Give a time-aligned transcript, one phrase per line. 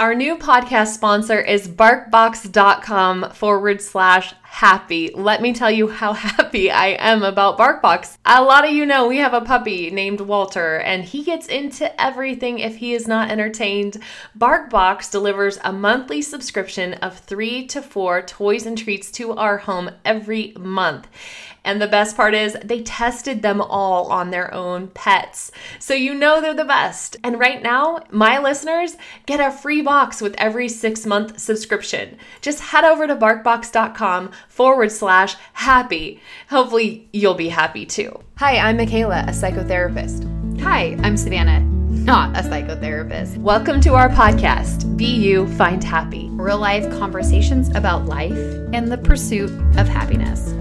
[0.00, 5.10] Our new podcast sponsor is barkbox.com forward slash happy.
[5.14, 8.16] Let me tell you how happy I am about BarkBox.
[8.24, 12.00] A lot of you know we have a puppy named Walter, and he gets into
[12.00, 13.98] everything if he is not entertained.
[14.38, 19.90] BarkBox delivers a monthly subscription of three to four toys and treats to our home
[20.06, 21.08] every month.
[21.64, 25.50] And the best part is they tested them all on their own pets.
[25.78, 27.16] So you know they're the best.
[27.22, 28.96] And right now, my listeners
[29.26, 32.16] get a free box with every six month subscription.
[32.40, 36.20] Just head over to barkbox.com forward slash happy.
[36.48, 38.18] Hopefully, you'll be happy too.
[38.38, 40.60] Hi, I'm Michaela, a psychotherapist.
[40.62, 43.36] Hi, I'm Savannah, not a psychotherapist.
[43.38, 46.28] Welcome to our podcast, Be You, Find Happy.
[46.30, 48.32] Real life conversations about life
[48.72, 50.54] and the pursuit of happiness.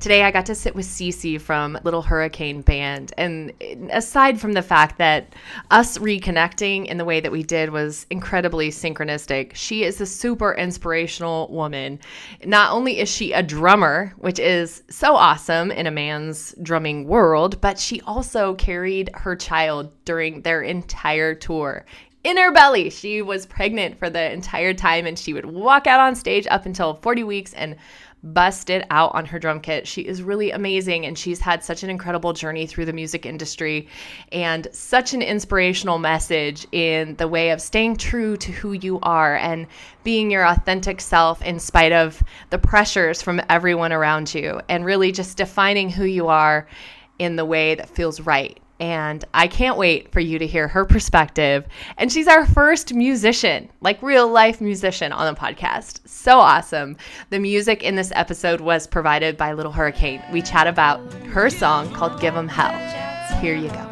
[0.00, 3.12] Today I got to sit with Cece from Little Hurricane Band.
[3.18, 3.52] And
[3.90, 5.34] aside from the fact that
[5.72, 10.54] us reconnecting in the way that we did was incredibly synchronistic, she is a super
[10.54, 11.98] inspirational woman.
[12.44, 17.60] Not only is she a drummer, which is so awesome in a man's drumming world,
[17.60, 21.84] but she also carried her child during their entire tour
[22.24, 22.90] in her belly.
[22.90, 26.66] She was pregnant for the entire time and she would walk out on stage up
[26.66, 27.76] until 40 weeks and
[28.22, 29.86] busted out on her drum kit.
[29.86, 33.88] She is really amazing and she's had such an incredible journey through the music industry
[34.32, 39.36] and such an inspirational message in the way of staying true to who you are
[39.36, 39.66] and
[40.04, 45.12] being your authentic self in spite of the pressures from everyone around you and really
[45.12, 46.66] just defining who you are
[47.18, 50.84] in the way that feels right and I can't wait for you to hear her
[50.84, 51.66] perspective.
[51.96, 56.06] And she's our first musician, like real life musician on the podcast.
[56.08, 56.96] So awesome.
[57.30, 60.22] The music in this episode was provided by Little Hurricane.
[60.32, 62.76] We chat about her song called Give 'em Hell.
[63.40, 63.87] Here you go.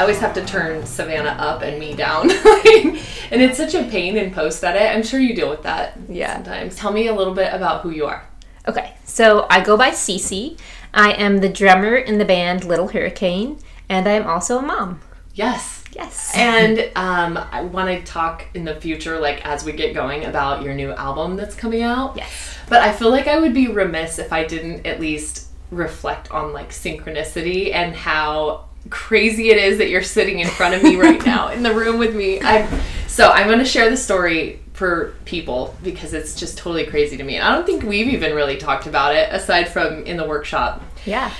[0.00, 2.30] I always have to turn Savannah up and me down.
[2.30, 4.80] and it's such a pain in post edit.
[4.80, 6.36] I'm sure you deal with that yeah.
[6.36, 6.74] sometimes.
[6.74, 8.26] Tell me a little bit about who you are.
[8.66, 10.58] Okay, so I go by Cece.
[10.94, 13.58] I am the drummer in the band Little Hurricane,
[13.90, 15.02] and I am also a mom.
[15.34, 15.84] Yes.
[15.92, 16.32] Yes.
[16.34, 20.62] And um, I want to talk in the future, like as we get going, about
[20.62, 22.16] your new album that's coming out.
[22.16, 22.56] Yes.
[22.70, 26.54] But I feel like I would be remiss if I didn't at least reflect on
[26.54, 31.24] like synchronicity and how crazy it is that you're sitting in front of me right
[31.24, 32.40] now in the room with me.
[32.40, 32.66] I
[33.06, 37.22] so I'm going to share the story for people because it's just totally crazy to
[37.22, 37.36] me.
[37.36, 40.82] And I don't think we've even really talked about it aside from in the workshop.
[41.04, 41.30] Yeah.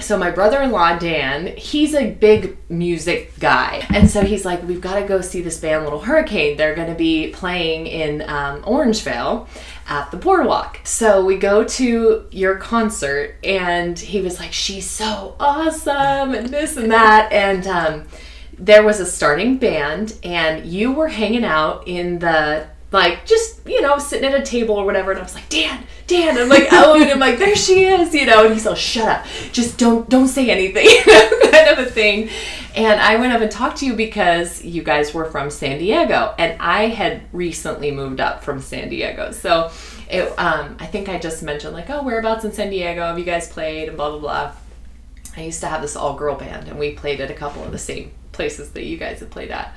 [0.00, 4.98] So my brother-in-law Dan, he's a big music guy, and so he's like, "We've got
[4.98, 6.56] to go see this band, Little Hurricane.
[6.56, 9.46] They're going to be playing in um, Orangevale,
[9.90, 10.80] at the boardwalk.
[10.84, 16.76] So we go to your concert, and he was like, She's so awesome, and this
[16.76, 17.30] and that.
[17.32, 18.06] And um,
[18.58, 23.80] there was a starting band, and you were hanging out in the like just you
[23.80, 26.66] know sitting at a table or whatever and i was like dan dan i'm like
[26.72, 29.78] oh and i'm like there she is you know and he's all shut up just
[29.78, 30.88] don't don't say anything
[31.52, 32.28] kind of a thing
[32.74, 36.34] and I went up and talked to you because you guys were from San Diego,
[36.38, 39.32] and I had recently moved up from San Diego.
[39.32, 39.70] So
[40.08, 43.24] it, um, I think I just mentioned, like, oh, whereabouts in San Diego have you
[43.24, 44.52] guys played, and blah, blah, blah.
[45.36, 47.72] I used to have this all girl band, and we played at a couple of
[47.72, 49.76] the same places that you guys have played at.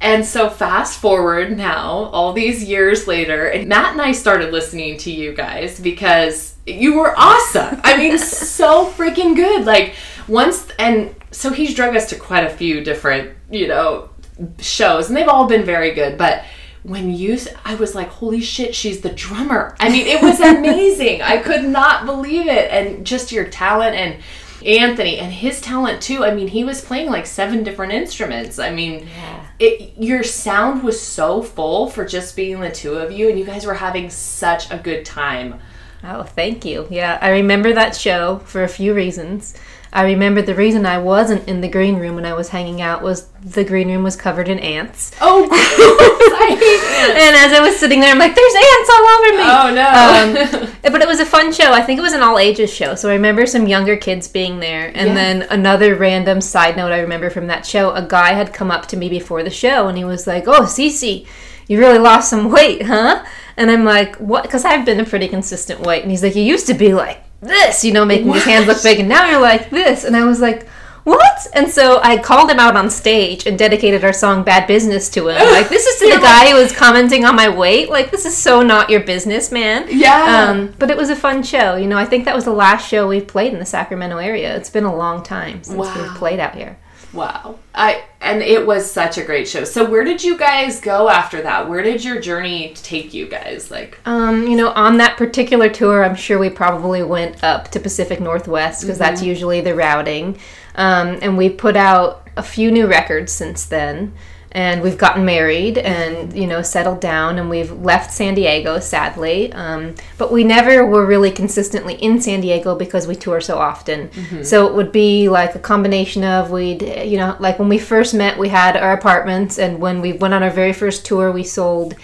[0.00, 4.96] And so, fast forward now, all these years later, and Matt and I started listening
[4.98, 7.80] to you guys because you were awesome.
[7.82, 9.64] I mean, so freaking good.
[9.64, 9.94] Like,
[10.28, 14.10] once, and so he's drug us to quite a few different, you know,
[14.58, 16.16] shows, and they've all been very good.
[16.18, 16.44] But
[16.82, 19.76] when you, I was like, holy shit, she's the drummer.
[19.80, 21.22] I mean, it was amazing.
[21.22, 22.70] I could not believe it.
[22.70, 24.22] And just your talent and
[24.64, 26.24] Anthony and his talent too.
[26.24, 28.58] I mean, he was playing like seven different instruments.
[28.58, 29.46] I mean, yeah.
[29.58, 33.44] it, your sound was so full for just being the two of you, and you
[33.44, 35.60] guys were having such a good time.
[36.02, 36.86] Oh, thank you.
[36.90, 39.54] Yeah, I remember that show for a few reasons.
[39.92, 43.02] I remember the reason I wasn't in the green room when I was hanging out
[43.02, 45.12] was the green room was covered in ants.
[45.20, 49.72] Oh, and as I was sitting there, I'm like, "There's ants all over me." Oh
[49.74, 50.62] no!
[50.62, 51.72] Um, but it was a fun show.
[51.72, 54.60] I think it was an all ages show, so I remember some younger kids being
[54.60, 54.88] there.
[54.94, 55.14] And yeah.
[55.14, 58.86] then another random side note I remember from that show: a guy had come up
[58.88, 61.26] to me before the show, and he was like, "Oh, Cece,
[61.66, 63.24] you really lost some weight, huh?"
[63.56, 66.42] And I'm like, "What?" Because I've been a pretty consistent weight, and he's like, "You
[66.42, 69.40] used to be like." This, you know, making his hands look big, and now you're
[69.40, 70.04] like this.
[70.04, 70.66] And I was like,
[71.04, 71.46] what?
[71.54, 75.28] And so I called him out on stage and dedicated our song Bad Business to
[75.28, 75.36] him.
[75.58, 77.88] Like, this is to the guy who was commenting on my weight.
[77.88, 79.86] Like, this is so not your business, man.
[79.88, 80.48] Yeah.
[80.50, 81.76] Um, but it was a fun show.
[81.76, 84.54] You know, I think that was the last show we've played in the Sacramento area.
[84.54, 85.94] It's been a long time since Wow.
[86.02, 86.78] we've played out here.
[87.18, 87.58] Wow.
[87.74, 89.64] I and it was such a great show.
[89.64, 91.68] So where did you guys go after that?
[91.68, 93.72] Where did your journey take you guys?
[93.72, 97.80] Like Um, you know, on that particular tour, I'm sure we probably went up to
[97.80, 100.38] Pacific Northwest because that's usually the routing.
[100.76, 104.14] Um, and we put out a few new records since then.
[104.52, 109.52] And we've gotten married and, you know, settled down, and we've left San Diego, sadly.
[109.52, 114.10] Um, but we never were really consistently in San Diego because we tour so often.
[114.42, 118.14] So it would be like a combination of we'd, you know, like when we first
[118.14, 121.44] met, we had our apartments, and when we went on our very first tour, we
[121.44, 121.94] sold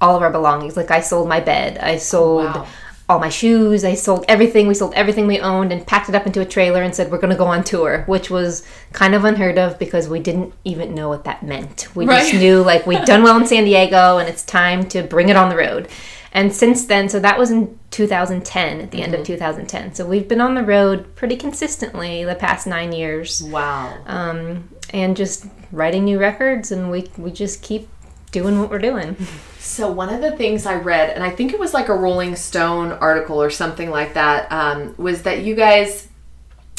[0.00, 0.76] all of our belongings.
[0.78, 2.66] Like I sold my bed, I sold Wow.
[3.08, 4.68] All my shoes, I sold everything.
[4.68, 7.18] We sold everything we owned and packed it up into a trailer and said we're
[7.18, 10.94] going to go on tour, which was kind of unheard of because we didn't even
[10.94, 11.94] know what that meant.
[11.94, 15.28] We just knew like we'd done well in San Diego and it's time to bring
[15.28, 15.88] it on the road.
[16.34, 19.94] And since then, so that was in 2010, at the end of 2010.
[19.94, 23.98] So we've been on the road pretty consistently the past nine years wow.
[24.06, 27.88] um, and just writing new records and we, we just keep
[28.30, 29.16] doing what we're doing.
[29.64, 32.34] So one of the things I read, and I think it was like a Rolling
[32.34, 36.08] Stone article or something like that, um, was that you guys,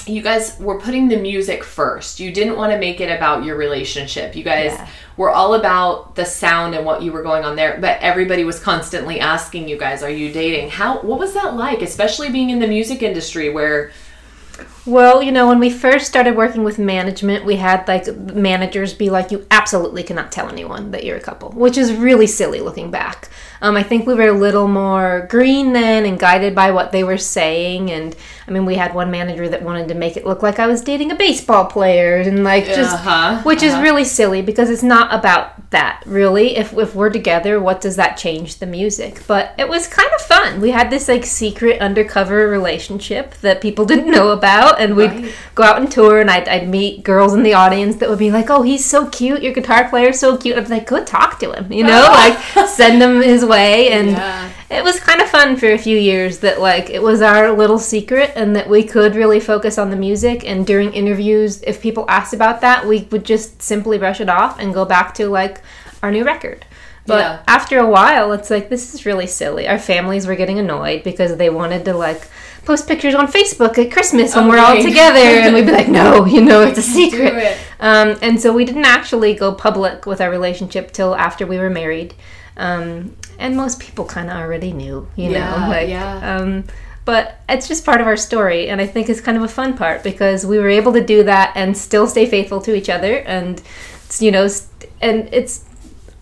[0.06, 2.19] you guys were putting the music first.
[2.19, 4.35] You didn't want to make it about your relationship.
[4.35, 4.88] You guys Yeah.
[5.15, 7.77] were all about the sound and what you were going on there.
[7.80, 10.97] But everybody was constantly asking you guys, "Are you dating?" How?
[10.97, 13.91] What was that like, especially being in the music industry where?
[14.85, 19.09] Well, you know, when we first started working with management, we had like managers be
[19.09, 22.91] like, you absolutely cannot tell anyone that you're a couple, which is really silly looking
[22.91, 23.30] back.
[23.62, 27.06] Um, I think we were a little more green then and guided by what they
[27.06, 27.91] were saying.
[27.91, 28.13] And
[28.45, 30.81] I mean, we had one manager that wanted to make it look like I was
[30.81, 35.13] dating a baseball player and like just, Uh-huh, which is really silly because it's not
[35.13, 36.57] about that really.
[36.57, 39.21] If, if we're together, what does that change the music?
[39.27, 40.59] But it was kind of fun.
[40.59, 44.73] We had this like secret undercover relationship that people didn't know about.
[44.80, 45.31] And we'd Right.
[45.56, 48.31] go out and tour and I'd, I'd meet girls in the audience that would be
[48.31, 49.42] like, oh, he's so cute.
[49.42, 50.58] Your guitar player's so cute.
[50.58, 52.38] I'd be like, go talk to him, you know, like
[52.70, 53.90] send him his way.
[53.92, 54.50] And Yeah.
[54.70, 57.80] it was kind of fun for a few years that like it was our little
[57.80, 60.48] secret and that we could really focus on the music.
[60.48, 64.60] And during interviews, if people asked about that, we would just simply brush it off
[64.60, 65.62] and go back to like
[66.02, 66.66] our new record.
[67.06, 67.40] But Yeah.
[67.50, 69.68] after a while, it's like this is really silly.
[69.68, 72.30] Our families were getting annoyed because they wanted to like
[72.65, 76.25] post pictures on Facebook at Christmas when we're all together, and we'd be like, "No,
[76.36, 77.57] you know, it's a secret." it.
[77.80, 81.69] Um, and so we didn't actually go public with our relationship till after we were
[81.69, 82.13] married.
[82.56, 86.38] Um, and most people kind of already knew, you Yeah, know, like, yeah.
[86.38, 86.63] um,
[87.04, 89.75] but it's just part of our story, and I think it's kind of a fun
[89.75, 93.18] part because we were able to do that and still stay faithful to each other,
[93.18, 93.62] and
[94.06, 95.65] it's you know, st- and it's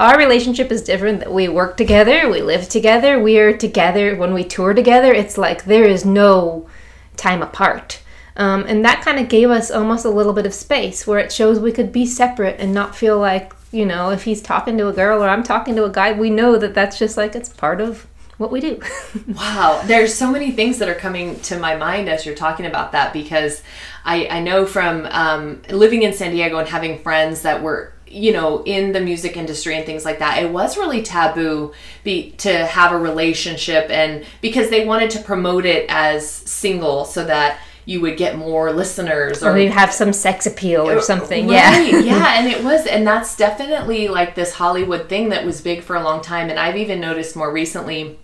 [0.02, 1.20] our relationship is different.
[1.20, 4.16] That we work together we live together we are together.
[4.16, 6.68] When we tour together it's like there is no
[7.16, 8.02] time apart.
[8.36, 11.32] Um, and that kind of gave us almost a little bit of space where it
[11.32, 14.88] shows we could be separate and not feel like you know if he's talking to
[14.88, 17.48] a girl or i'm talking to a guy we know that that's just like it's
[17.48, 18.06] part of
[18.42, 18.82] what we do.
[19.28, 22.92] Wow, there's so many things that are coming to my mind as you're talking about
[22.94, 23.62] that because
[24.04, 28.32] I, I know from um, living in San Diego and having friends that were you
[28.32, 32.66] know in the music industry and things like that it was really taboo be, to
[32.66, 38.00] have a relationship and because they wanted to promote it as single so that you
[38.00, 42.36] would get more listeners or we have some sex appeal or something Right, yeah yeah,
[42.40, 46.04] and it was, and that's definitely like this Hollywood thing that was big for a
[46.04, 46.50] long time.
[46.50, 48.20] And I've even noticed more recently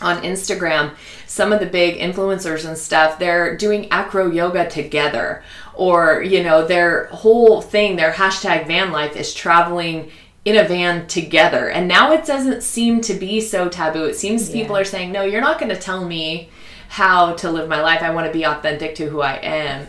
[0.00, 0.94] on Instagram,
[1.26, 5.42] some of the big influencers and stuff, they're doing acro yoga together,
[5.80, 10.10] or you know, their whole thing, their hashtag van life is traveling
[10.44, 11.70] in a van together.
[11.70, 14.04] And now it doesn't seem to be so taboo.
[14.04, 16.50] It seems people are saying, no, you're not going to tell me
[16.90, 18.02] how to live my life.
[18.02, 19.86] I want to be authentic to who I am.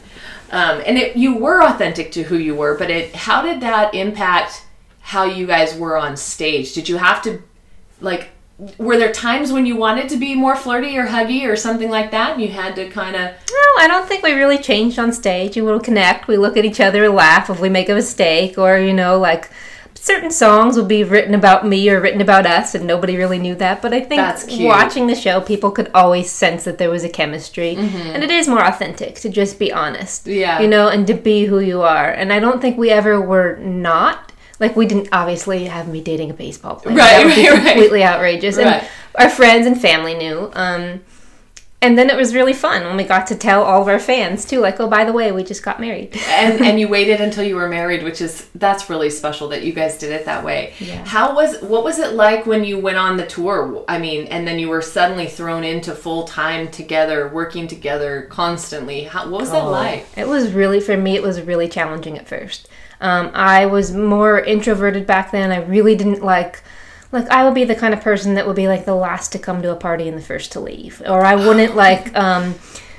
[0.51, 3.93] Um, and it, you were authentic to who you were, but it how did that
[3.93, 4.63] impact
[5.01, 6.71] how you guys were on stage?
[6.71, 7.41] Did you have to
[7.99, 8.29] like
[8.77, 12.11] were there times when you wanted to be more flirty or huggy or something like
[12.11, 15.11] that and you had to kind of No, I don't think we really changed on
[15.11, 15.55] stage.
[15.55, 16.27] We will connect.
[16.27, 19.17] We look at each other, and laugh if we make a mistake, or you know,
[19.17, 19.49] like
[19.95, 23.55] certain songs will be written about me or written about us, and nobody really knew
[23.55, 23.81] that.
[23.81, 24.21] But I think
[24.67, 28.47] watching the show, people could always sense that there was a chemistry, and it is
[28.47, 30.25] more authentic to just be honest.
[30.25, 30.39] Mm-hmm.
[30.39, 30.59] Yeah.
[30.61, 32.11] you know, and to be who you are.
[32.11, 34.30] And I don't think we ever were not.
[34.61, 36.95] Like we didn't obviously have me dating a baseball player.
[36.95, 37.67] Right, that would be right, right.
[37.73, 38.57] completely outrageous.
[38.57, 38.67] Right.
[38.67, 40.51] And our friends and family knew.
[40.53, 41.01] Um,
[41.83, 44.45] and then it was really fun when we got to tell all of our fans
[44.45, 46.15] too, like, oh, by the way, we just got married.
[46.27, 49.73] and and you waited until you were married, which is that's really special that you
[49.73, 50.75] guys did it that way.
[50.79, 51.03] Yeah.
[51.05, 53.83] How was what was it like when you went on the tour?
[53.87, 59.05] I mean, and then you were suddenly thrown into full time together, working together constantly.
[59.05, 60.05] How, what was that like?
[60.15, 62.69] It was really, for me, it was really challenging at first.
[63.01, 65.51] Um, I was more introverted back then.
[65.51, 66.63] I really didn't like,
[67.11, 69.39] like, I would be the kind of person that would be like the last to
[69.39, 71.01] come to a party and the first to leave.
[71.05, 72.55] Or I wouldn't like, um,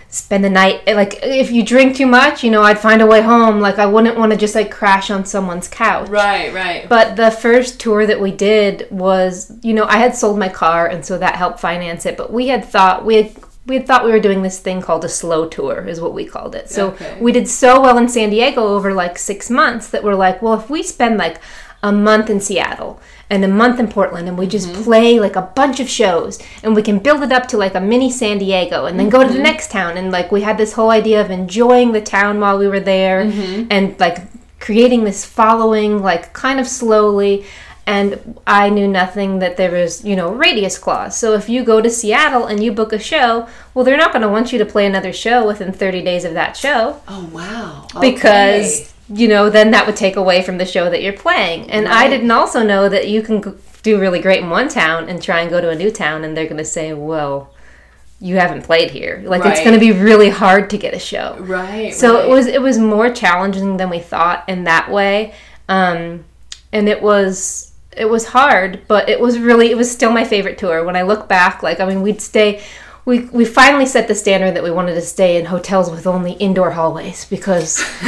[0.08, 3.22] spend the night like if you drink too much you know i'd find a way
[3.22, 6.86] home like i wouldn't want to just like crash on someone's couch Right, right.
[6.86, 10.86] but the first tour that we did was, you know, I had sold my car,
[10.86, 12.18] and so that helped finance it.
[12.18, 13.30] But we had thought we had
[13.66, 16.24] we had thought we were doing this thing called a slow tour, is what we
[16.24, 16.68] called it.
[16.68, 17.16] So Okay.
[17.20, 20.54] we did so well in San Diego over like six months that we're like, well,
[20.54, 21.38] if we spend like
[21.82, 23.00] a month in Seattle
[23.30, 24.82] and a month in Portland, and we just mm-hmm.
[24.82, 27.80] play like a bunch of shows, and we can build it up to like a
[27.80, 29.42] mini San Diego, and then go to the mm-hmm.
[29.42, 32.68] next town, and like we had this whole idea of enjoying the town while we
[32.68, 33.66] were there, mm-hmm.
[33.70, 34.18] and like
[34.60, 37.44] creating this following like kind of slowly
[37.86, 41.16] and I knew nothing that there was, you know, radius clause.
[41.16, 44.22] So if you go to Seattle and you book a show, well, they're not going
[44.22, 47.86] to want you to play another show within 30 days of that show oh wow.
[48.00, 51.70] because, you know, then that would take away from the show that you're playing.
[51.70, 55.20] And I didn't also know that you can do really great in one town and
[55.20, 57.52] try and go to a new town and they're going to say, well,
[58.20, 59.24] you haven't played here.
[59.26, 61.36] Like it's going to be really hard to get a show.
[61.40, 61.92] right.
[61.92, 62.24] So right.
[62.24, 65.34] it was it was more challenging than we thought in that way,
[65.68, 66.24] um,
[66.72, 70.58] and it was it was hard, but it was really it was still my favorite
[70.58, 70.84] tour.
[70.84, 72.62] When I look back, like I mean, we'd stay.
[73.04, 76.34] We, we finally set the standard that we wanted to stay in hotels with only
[76.34, 77.80] indoor hallways because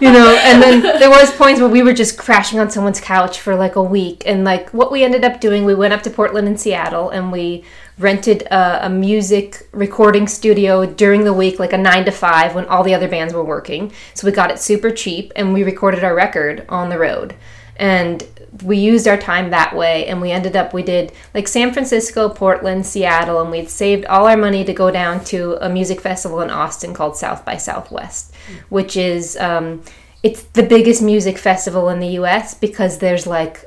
[0.00, 3.38] you know and then there was points where we were just crashing on someone's couch
[3.38, 6.10] for like a week and like what we ended up doing we went up to
[6.10, 7.62] portland and seattle and we
[7.98, 12.64] rented a, a music recording studio during the week like a nine to five when
[12.66, 16.02] all the other bands were working so we got it super cheap and we recorded
[16.02, 17.34] our record on the road
[17.76, 18.26] and
[18.64, 22.28] we used our time that way and we ended up we did like san francisco
[22.28, 26.40] portland seattle and we'd saved all our money to go down to a music festival
[26.40, 28.34] in austin called south by southwest
[28.68, 29.82] which is um,
[30.22, 33.64] it's the biggest music festival in the us because there's like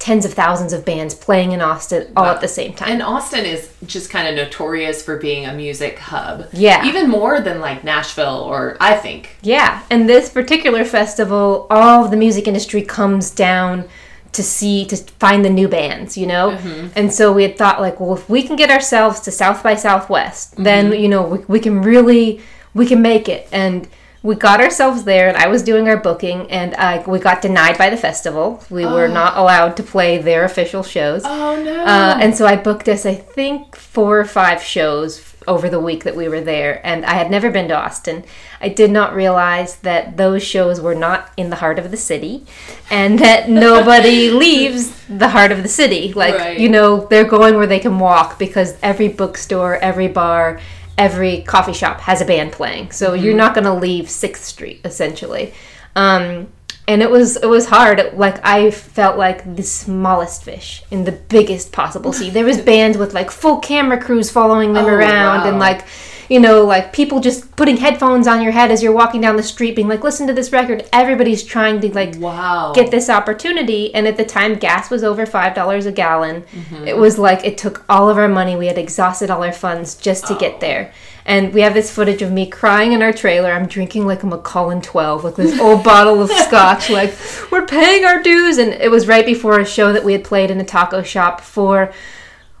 [0.00, 3.44] tens of thousands of bands playing in austin all at the same time And Austin
[3.44, 6.48] is just kind of notorious for being a music hub.
[6.52, 6.84] Yeah.
[6.84, 9.36] Even more than like Nashville or I think.
[9.42, 13.88] Yeah, and this particular festival, all of the music industry comes down
[14.34, 16.50] to see to find the new bands, you know.
[16.96, 19.74] And so we had thought like, well, if we can get ourselves to South by
[19.76, 22.40] Southwest, then you know we, we can really
[22.74, 23.48] we can make it.
[23.52, 23.88] And
[24.22, 27.76] we got ourselves there, and I was doing our booking, and I we got denied
[27.76, 28.64] by the festival.
[28.70, 31.22] We were not allowed to play their official shows.
[31.24, 31.84] Oh no.
[31.84, 36.04] Uh, and so I booked us, I think, four or five shows over the week
[36.04, 36.80] that we were there.
[36.86, 38.24] And I had never been to Austin.
[38.60, 42.44] I did not realize that those shows were not in the heart of the city
[42.90, 46.12] and that nobody leaves the heart of the city.
[46.12, 46.58] Like, Right.
[46.58, 50.60] you know, they're going where they can walk because every bookstore, every bar,
[50.96, 52.90] every coffee shop has a band playing.
[52.92, 55.52] So you're not going to leave 6th Street, essentially.
[55.96, 56.48] Um,
[56.86, 58.12] and it was it was hard.
[58.14, 62.30] Like i felt like the smallest fish in the biggest possible sea.
[62.30, 65.84] There was bands with like full camera crews following them Oh, around and like
[66.28, 69.42] you know like people just putting headphones on your head as you're walking down the
[69.42, 72.72] street being like listen to this record everybody's trying to like wow.
[72.74, 76.86] get this opportunity and at the time gas was over five dollars a gallon Mm-hmm.
[76.88, 79.94] it was like it took all of our money we had exhausted all our funds
[79.94, 80.38] just to Oh.
[80.38, 80.92] get there
[81.26, 84.26] and we have this footage of me crying in our trailer i'm drinking like a
[84.26, 87.14] macallan 12 like this old bottle of scotch like
[87.50, 90.50] we're paying our dues and it was right before a show that we had played
[90.50, 91.92] in a taco shop for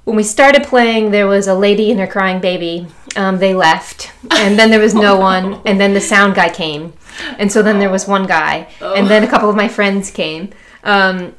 [0.04, 2.86] when we started playing, there was a lady and her crying baby.
[3.16, 6.92] Um, they left, and then there was no one, and then the sound guy came,
[7.38, 10.50] and so then there was one guy, and then a couple of my friends came.
[10.82, 11.34] Um,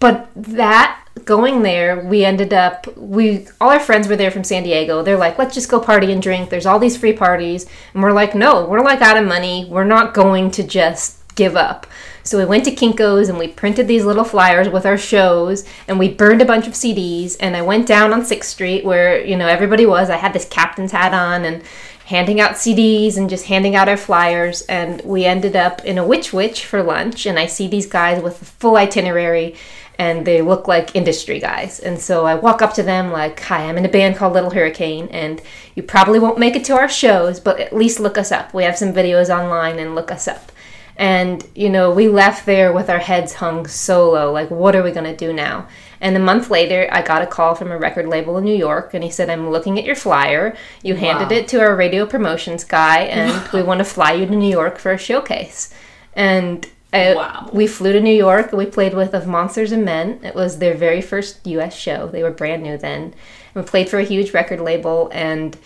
[0.00, 4.64] but that going there, we ended up we all our friends were there from San
[4.64, 5.02] Diego.
[5.02, 6.50] They're like, let's just go party and drink.
[6.50, 9.66] There's all these free parties, and we're like, no, we're like out of money.
[9.70, 11.86] We're not going to just give up.
[12.26, 15.98] So we went to Kinko's and we printed these little flyers with our shows and
[15.98, 19.36] we burned a bunch of CDs and I went down on 6th Street where, you
[19.36, 20.08] know, everybody was.
[20.08, 21.62] I had this captain's hat on and
[22.06, 26.06] handing out CDs and just handing out our flyers and we ended up in a
[26.06, 29.54] Which Wich for lunch and I see these guys with a full itinerary
[29.98, 31.78] and they look like industry guys.
[31.78, 34.50] And so I walk up to them like, "Hi, I'm in a band called Little
[34.50, 35.42] Hurricane and
[35.74, 38.54] you probably won't make it to our shows, but at least look us up.
[38.54, 40.50] We have some videos online and look us up."
[40.96, 44.32] And, you know, we left there with our heads hung so low.
[44.32, 45.66] Like, what are we going to do now?
[46.00, 48.94] And a month later, I got a call from a record label in New York,
[48.94, 50.56] and he said, I'm looking at your flyer.
[50.82, 51.36] You handed Wow.
[51.38, 54.78] it to our radio promotions guy, and we want to fly you to New York
[54.78, 55.72] for a showcase.
[56.14, 57.50] And uh, Wow.
[57.52, 58.52] we flew to New York.
[58.52, 60.20] We played with Of Monsters and Men.
[60.22, 61.74] It was their very first U.S.
[61.74, 62.06] show.
[62.06, 63.14] They were brand new then.
[63.54, 65.56] We played for a huge record label, and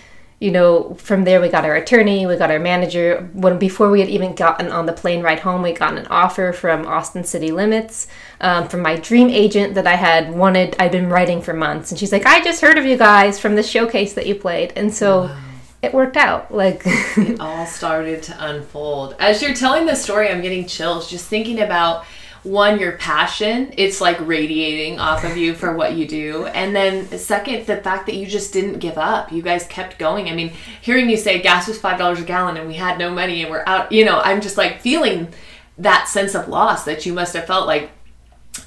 [0.40, 3.28] you know, from there we got our attorney, we got our manager.
[3.32, 6.52] When before we had even gotten on the plane ride home, we got an offer
[6.52, 8.06] from Austin City Limits,
[8.40, 10.76] um, from my dream agent that I had wanted.
[10.78, 13.56] I'd been writing for months, and she's like, "I just heard of you guys from
[13.56, 15.28] the showcase that you played," and so
[15.82, 16.54] it worked out.
[16.54, 19.16] Like, it all started to unfold.
[19.18, 22.04] As you're telling the story, I'm getting chills just thinking about
[22.42, 23.72] one, your passion.
[23.76, 26.46] It's like radiating off of you for what you do.
[26.46, 29.32] And then second, the fact that you just didn't give up.
[29.32, 30.28] You guys kept going.
[30.28, 33.42] I mean, hearing you say gas was $5 a gallon and we had no money
[33.42, 35.28] and we're out, you know, I'm just like feeling
[35.78, 37.90] that sense of loss that you must have felt like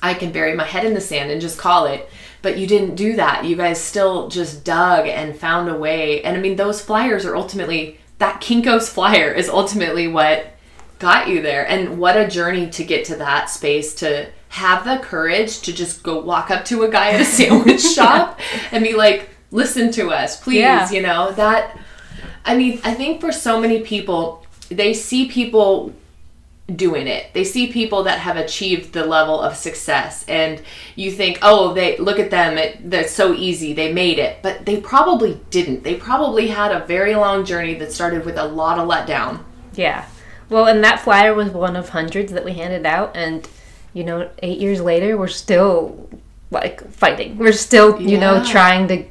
[0.02, 2.10] I can bury my head in the sand and just call it.
[2.42, 3.46] But you didn't do that.
[3.46, 6.24] You guys still just dug and found a way.
[6.24, 10.51] And I mean, those flyers are ultimately that Kinko's flyer is ultimately what
[11.02, 11.68] got you there.
[11.68, 16.04] And what a journey to get to that space to have the courage to just
[16.04, 18.40] go walk up to a guy at a sandwich shop
[18.72, 20.60] and be like, listen to us, please.
[20.60, 20.90] Yeah.
[20.92, 21.78] You know, that,
[22.46, 25.94] I mean, I think for so many people, they see people
[26.76, 27.34] doing it.
[27.34, 30.62] They see people that have achieved the level of success and
[30.96, 33.74] you think, "Oh, they look at them, it, they're so easy.
[33.74, 35.84] They made it." But they probably didn't.
[35.84, 39.42] They probably had a very long journey that started with a lot of letdown.
[39.74, 40.06] Yeah.
[40.52, 43.48] Well, and that flyer was one of hundreds that we handed out, and
[43.94, 46.10] you know, eight years later, we're still
[46.52, 47.38] like fighting.
[47.38, 49.06] We're still, you know, trying to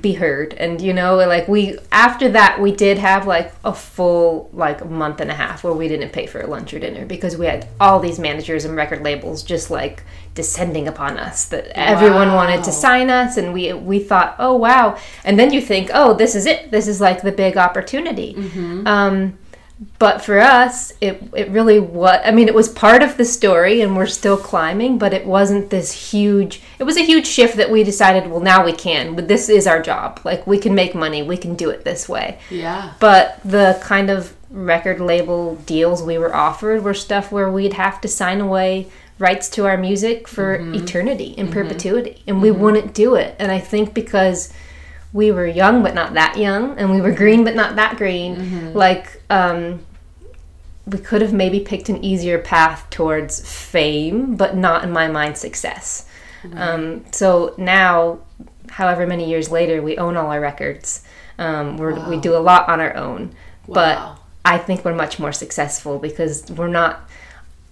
[0.00, 0.54] be heard.
[0.54, 5.20] And you know, like we after that, we did have like a full like month
[5.20, 8.00] and a half where we didn't pay for lunch or dinner because we had all
[8.00, 10.02] these managers and record labels just like
[10.34, 14.98] descending upon us that everyone wanted to sign us and we we thought oh wow.
[15.24, 16.70] And then you think oh this is it.
[16.70, 18.34] This is like the big opportunity.
[18.86, 19.38] Um
[19.98, 23.80] but for us it it really was i mean it was part of the story
[23.80, 27.70] and we're still climbing but it wasn't this huge it was a huge shift that
[27.70, 30.20] we decided well now we can but this is our job.
[30.24, 31.22] Like we can make money.
[31.22, 32.38] We can do it this way.
[32.50, 32.94] Yeah.
[32.98, 38.00] but the kind of record label deals we were offered were stuff where we'd have
[38.00, 38.86] to sign away
[39.18, 40.74] rights to our music for mm-hmm.
[40.74, 41.52] eternity in mm-hmm.
[41.52, 42.62] perpetuity and we mm-hmm.
[42.62, 43.36] wouldn't do it.
[43.38, 44.52] And i think because
[45.12, 48.74] we were young but not that young and we were green but not that green.
[48.74, 49.80] Like um
[50.86, 55.36] we could have maybe picked an easier path towards fame but not in my mind
[55.38, 56.06] success.
[56.54, 58.20] Um, so now
[58.70, 61.02] however many years later we own all our records.
[61.38, 63.34] Um, we're, we do a lot on our own.
[63.66, 63.74] Wow.
[63.74, 67.07] but i think we're much more successful because we're not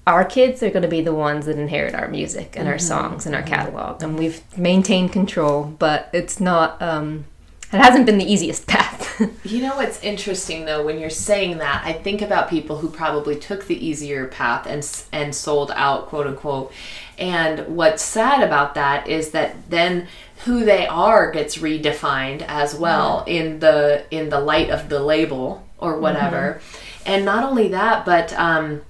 [0.07, 3.27] our kids are going to be the ones that inherit our music and our songs
[3.27, 7.25] and our catalog and we've maintained control but it's not um,
[7.73, 9.21] it hasn't been the easiest path.
[9.45, 13.37] You know what's interesting though when you're saying that I think about people who probably
[13.37, 16.73] took the easier path and and sold out quote unquote
[17.19, 20.07] and what's sad about that is that then
[20.45, 25.66] who they are gets redefined as well in the in the light of the label
[25.79, 26.61] or whatever.
[27.07, 28.83] And not only that but um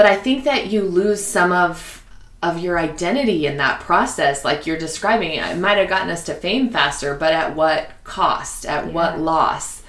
[0.00, 2.02] but I think that you lose some of
[2.42, 6.32] of your identity in that process like you're describing it might have gotten us to
[6.32, 9.82] fame faster but at what cost at what loss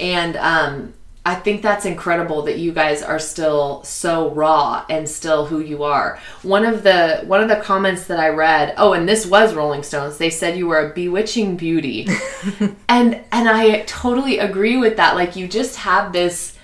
[0.00, 0.94] and um
[1.24, 5.84] I think that's incredible that you guys are still so raw and still who you
[5.84, 6.18] are.
[6.42, 9.84] One of the one of the comments that I read, oh, and this was Rolling
[9.84, 10.18] Stones.
[10.18, 12.08] They said you were a bewitching beauty.
[12.88, 15.14] and and I totally agree with that.
[15.14, 16.58] Like you just have this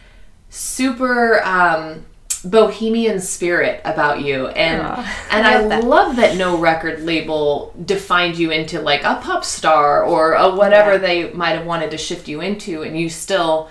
[0.48, 2.04] super um
[2.44, 4.80] bohemian spirit about you and
[5.30, 5.84] and I I love that.
[5.84, 10.92] love that no record label defined you into like a pop star or a whatever
[10.92, 10.98] Yeah.
[10.98, 13.68] they might have wanted to shift you into and you still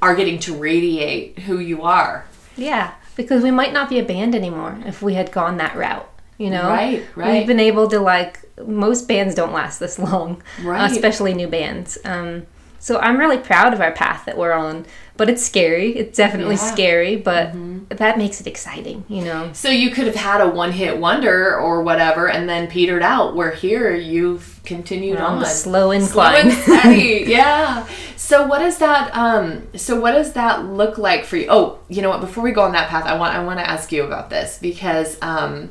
[0.00, 2.24] are getting to radiate who you are
[2.56, 6.08] Yeah, because we might not be a band anymore if we had gone that route.
[6.38, 7.32] You know, Right, right.
[7.38, 10.90] We've been able to like most bands don't last this long, Right.
[10.90, 11.98] especially new bands.
[12.04, 12.46] Um,
[12.78, 14.86] so I'm really proud of our path that we're on,
[15.18, 15.90] but it's scary.
[15.94, 16.60] It's definitely Yeah.
[16.62, 16.74] Mm-hmm.
[16.74, 17.52] scary, but
[17.98, 19.04] that makes it exciting.
[19.08, 23.02] You know, so you could have had a one-hit wonder or whatever and then petered
[23.02, 26.46] out where here you've continued We're on on the slow Slow incline.
[26.48, 27.86] and steady, yeah.
[28.16, 31.46] So what does that um so what does that look like for you?
[31.48, 33.68] Oh, you know what, before we go on that path, I want I want to
[33.68, 35.70] ask you about this because um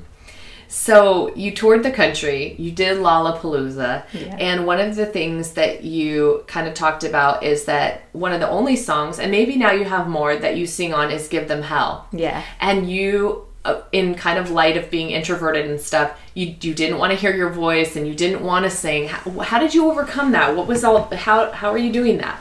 [0.78, 4.36] So you toured the country, you did Lollapalooza, Yeah.
[4.40, 8.40] and one of the things that you kind of talked about is that one of
[8.40, 11.48] the only songs, and maybe now you have more that you sing on, is "Give
[11.48, 12.44] Them Hell." Yeah.
[12.62, 17.00] and you uh, in kind of light of being introverted and stuff you you didn't
[17.00, 19.90] want to hear your voice and you didn't want to sing how, how did you
[19.92, 22.40] overcome that what was all how how are you doing that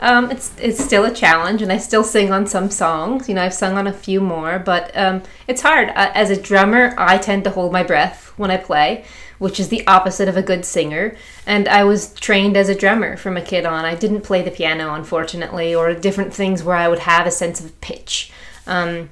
[0.00, 3.28] Um, it's it's still a challenge, and I still sing on some songs.
[3.28, 5.88] You know, I've sung on a few more, but um, it's hard.
[5.90, 9.04] Uh, as a drummer, I tend to hold my breath when I play,
[9.38, 11.16] which is the opposite of a good singer.
[11.46, 13.84] And I was trained as a drummer from a kid on.
[13.84, 17.60] I didn't play the piano, unfortunately, or different things where I would have a sense
[17.60, 18.30] of pitch.
[18.66, 19.10] Um,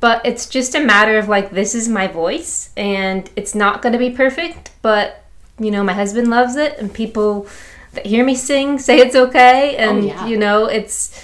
[0.00, 3.92] but it's just a matter of like this is my voice, and it's not going
[3.92, 5.22] to be perfect, but
[5.58, 7.46] you know, my husband loves it, and people
[8.04, 10.26] hear me sing say it's okay oh, and yeah.
[10.26, 11.22] you know it's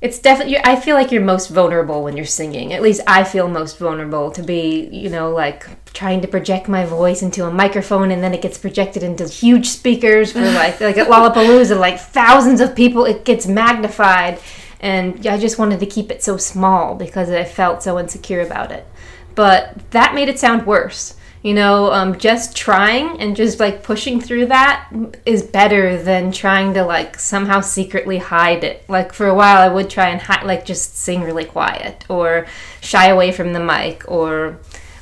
[0.00, 2.72] it's definitely i feel like you're most vulnerable when you're singing.
[2.72, 6.84] At least i feel most vulnerable to be you know like trying to project my
[6.84, 10.96] voice into a microphone and then it gets projected into huge speakers for like like
[10.96, 14.38] at lollapalooza like thousands of people it gets magnified.
[14.82, 18.72] And i just wanted to keep it so small because i felt so insecure about
[18.72, 18.86] it.
[19.34, 24.20] But that made it sound worse you know um, just trying and just like pushing
[24.20, 24.88] through that
[25.24, 28.84] is better than trying to like somehow secretly hide it.
[28.88, 32.46] Like for a while i would try and hi- like just sing really quiet or
[32.80, 34.58] shy away from the mic or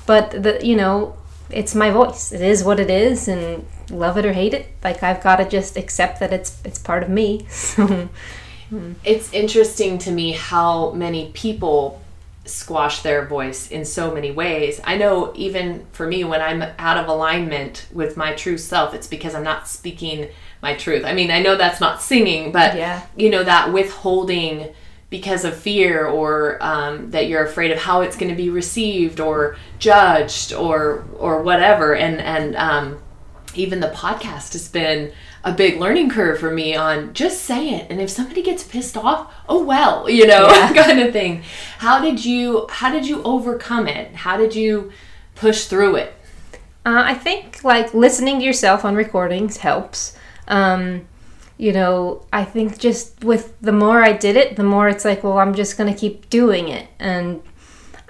[0.07, 1.15] but the you know
[1.51, 2.31] it's my voice.
[2.31, 5.49] It is what it is and love it or hate it like i've got to
[5.49, 7.47] just accept that it's it's part of me.
[7.49, 8.09] So
[9.05, 12.03] it's interesting to me how many people
[12.49, 14.81] squash their voice in so many ways.
[14.85, 19.07] I know even for me when I'm out of alignment with my true self, it's
[19.07, 20.29] because I'm not speaking
[20.63, 21.05] my truth.
[21.05, 23.03] I mean, I know that's not singing, but Yeah.
[23.17, 24.75] you know that withholding
[25.11, 29.21] because of fear or um, that you're afraid of how it's going to be received
[29.21, 32.99] or judged or or whatever and and um,
[33.55, 35.11] even the podcast has been
[35.45, 37.91] a big learning curve for me on just say it.
[37.91, 41.43] And if somebody gets pissed off oh well you know kind of thing.
[41.79, 44.15] How did you how did you overcome it?
[44.15, 44.93] How did you
[45.35, 46.15] push through it?
[46.85, 50.17] Uh, I think like listening to yourself on recordings helps.
[50.47, 51.07] Um,
[51.59, 55.25] you know, I think just with the more I did it, the more it's like,
[55.25, 57.43] well, I'm just gonna keep doing it, and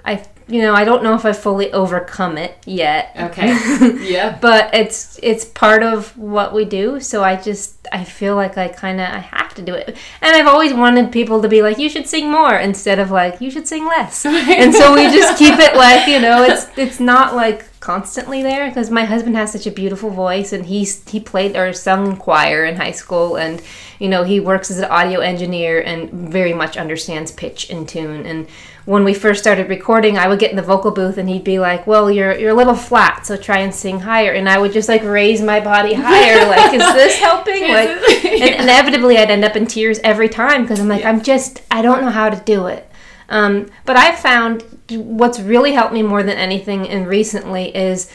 [0.05, 3.15] I, you know, I don't know if I fully overcome it yet.
[3.17, 3.55] okay.
[4.09, 4.37] Yeah.
[4.41, 8.67] But it's it's part of what we do, so I just I feel like I
[8.67, 11.77] kind of I have to do it, and I've always wanted people to be like
[11.77, 15.37] you should sing more instead of like you should sing less, and so we just
[15.37, 19.51] keep it like you know it's it's not like constantly there because my husband has
[19.51, 23.61] such a beautiful voice and he's he played or sung choir in high school and
[23.99, 28.25] you know he works as an audio engineer and very much understands pitch and tune
[28.25, 28.47] and
[28.89, 31.59] when we first started recording I would get in the vocal booth and he'd be
[31.59, 34.31] like well you're you're a little flat so try and sing higher.
[34.31, 37.61] And I would just like raise my body higher like is this helping?
[37.61, 37.89] Like
[38.25, 41.83] and inevitably I'd end up in tears every time because I'm like I'm just I
[41.83, 42.89] don't know how to do it.
[43.29, 48.11] Um, but I found what's really helped me more than anything and recently is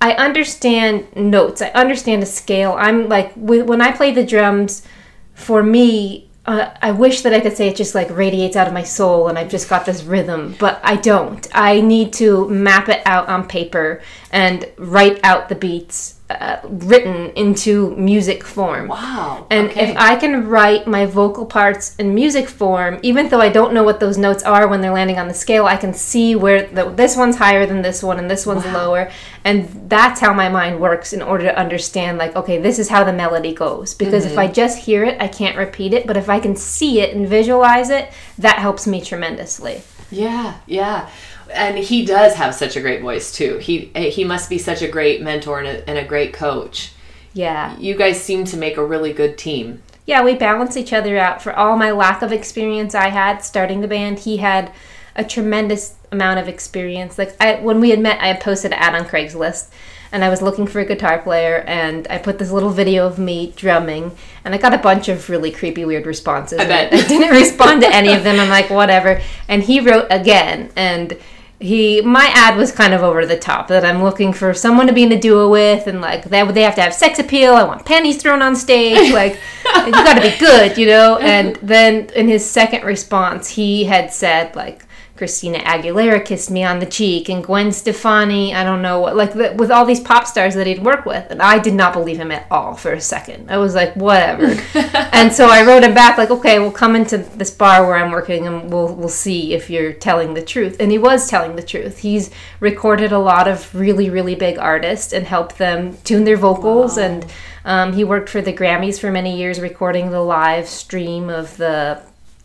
[0.00, 1.60] I understand notes.
[1.60, 2.76] I understand a scale.
[2.78, 4.86] I'm like when I play the drums,
[5.32, 8.74] for me, uh, I wish that I could say it just like radiates out of
[8.74, 11.46] my soul and I've just got this rhythm, but I don't.
[11.54, 17.30] I need to map it out on paper and write out the beats uh, written
[17.30, 18.88] into music form.
[18.88, 19.90] wow And okay.
[19.90, 23.82] if I can write my vocal parts in music form, even though I don't know
[23.82, 26.90] what those notes are when they're landing on the scale, I can see where the,
[26.90, 29.10] this one's higher than this one and this one's lower.
[29.44, 33.04] And that's how my mind works in order to understand, like, okay, this is how
[33.04, 33.94] the melody goes.
[33.94, 36.06] Because if I just hear it, I can't repeat it.
[36.06, 39.82] But if I can see it and visualize it, that helps me tremendously.
[40.10, 41.10] Yeah, yeah.
[41.54, 43.58] And he does have such a great voice too.
[43.58, 46.92] He he must be such a great mentor and a, and a great coach.
[47.32, 47.76] Yeah.
[47.78, 49.82] You guys seem to make a really good team.
[50.06, 51.42] yeah, we balance each other out.
[51.42, 54.70] For all my lack of experience I had starting the band, he had
[55.16, 57.18] a tremendous amount of experience.
[57.18, 59.70] Like I, when we had met, I had posted an ad on Craigslist,
[60.12, 63.18] and I was looking for a guitar player, and I put this little video of
[63.18, 64.12] me drumming,
[64.44, 66.58] and I got a bunch of really creepy, weird responses.
[66.60, 66.92] I bet.
[66.92, 68.38] I didn't respond to any of them.
[68.38, 69.20] I'm like, whatever.
[69.48, 71.16] And he wrote again, and
[71.60, 74.92] he my ad was kind of over the top that I'm looking for someone to
[74.92, 77.54] be in a duo with and like they they have to have sex appeal.
[77.54, 79.12] I want panties thrown on stage.
[79.14, 79.38] Like
[79.86, 81.18] you got to be good, you know.
[81.18, 84.84] And then in his second response, he had said like
[85.24, 89.32] Christina Aguilera kissed me on the cheek, and Gwen Stefani, I don't know what, like
[89.32, 91.30] the, with all these pop stars that he'd work with.
[91.30, 93.50] And I did not believe him at all for a second.
[93.50, 94.44] I was like, whatever.
[94.74, 98.10] and so I wrote him back, like, okay, we'll come into this bar where I'm
[98.10, 100.76] working and we'll, we'll see if you're telling the truth.
[100.78, 102.00] And he was telling the truth.
[102.00, 106.98] He's recorded a lot of really, really big artists and helped them tune their vocals.
[106.98, 107.04] Wow.
[107.04, 107.26] And
[107.64, 112.02] um, he worked for the Grammys for many years, recording the live stream of the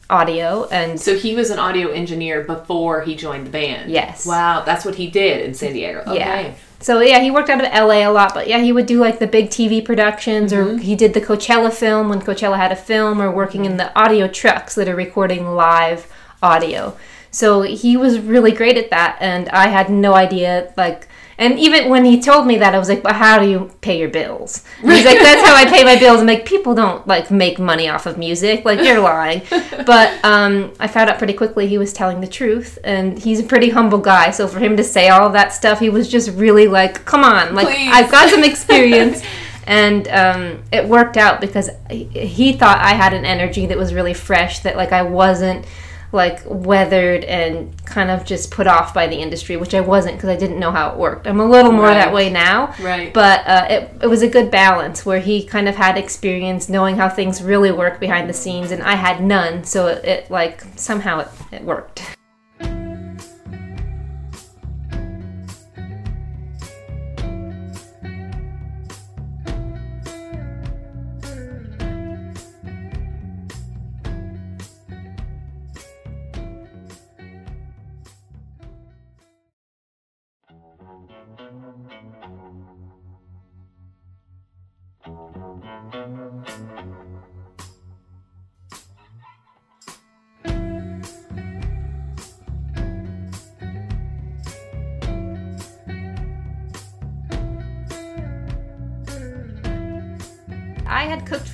[0.10, 0.68] audio.
[0.70, 3.92] And So he was an audio engineer before he joined the band.
[3.92, 4.26] Yes.
[4.26, 6.00] Wow, that's what he did in San Diego.
[6.02, 6.18] Okay.
[6.18, 6.54] Yeah.
[6.82, 9.20] So yeah, he worked out of LA a lot, but yeah, he would do like
[9.20, 10.78] the big TV productions, or mm-hmm.
[10.78, 14.28] he did the Coachella film when Coachella had a film, or working in the audio
[14.28, 16.98] trucks that are recording live audio.
[17.32, 21.08] So he was really great at that, and I had no idea like.
[21.40, 23.98] And even when he told me that, I was like, "But how do you pay
[23.98, 27.08] your bills?" And he's like, "That's how I pay my bills." I'm like, "People don't
[27.08, 28.66] like make money off of music.
[28.66, 29.42] Like you're lying."
[29.86, 33.44] But um, I found out pretty quickly he was telling the truth, and he's a
[33.44, 34.32] pretty humble guy.
[34.32, 37.56] So for him to say all that stuff, he was just really like, "Come on,
[37.56, 37.90] like Please.
[37.92, 39.24] I've got some experience."
[39.66, 43.94] and um, it worked out because he, he thought I had an energy that was
[43.94, 45.66] really fresh, that like I wasn't
[46.12, 50.30] like weathered and kind of just put off by the industry, which I wasn't because
[50.30, 51.28] I didn't know how it worked.
[51.28, 53.14] I'm a little more that way now, Right.
[53.14, 56.98] but uh, it, it was a good balance where he kind of had experience knowing
[56.98, 60.62] how things really work behind the scenes, and I had none, so it, it like
[60.76, 62.18] somehow it, it worked.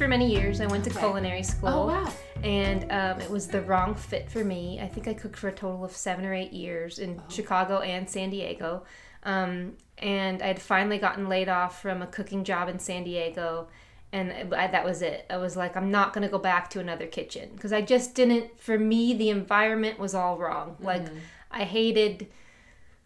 [0.06, 0.62] For many years.
[0.62, 1.00] I went to Okay.
[1.00, 1.70] culinary school.
[1.70, 2.14] Oh wow.
[2.44, 4.80] and um, it was the wrong fit for me.
[4.80, 8.08] I think I cooked for a total of seven or eight years in Chicago and
[8.08, 8.84] San Diego.
[9.24, 13.68] Um, and I'd finally gotten laid off from a cooking job in San Diego.
[14.12, 15.26] And I, that was it.
[15.28, 18.14] I was like, I'm not going to go back to another kitchen because I just
[18.14, 20.78] didn't, for me, the environment was all wrong.
[20.80, 21.08] Like,
[21.50, 22.28] I hated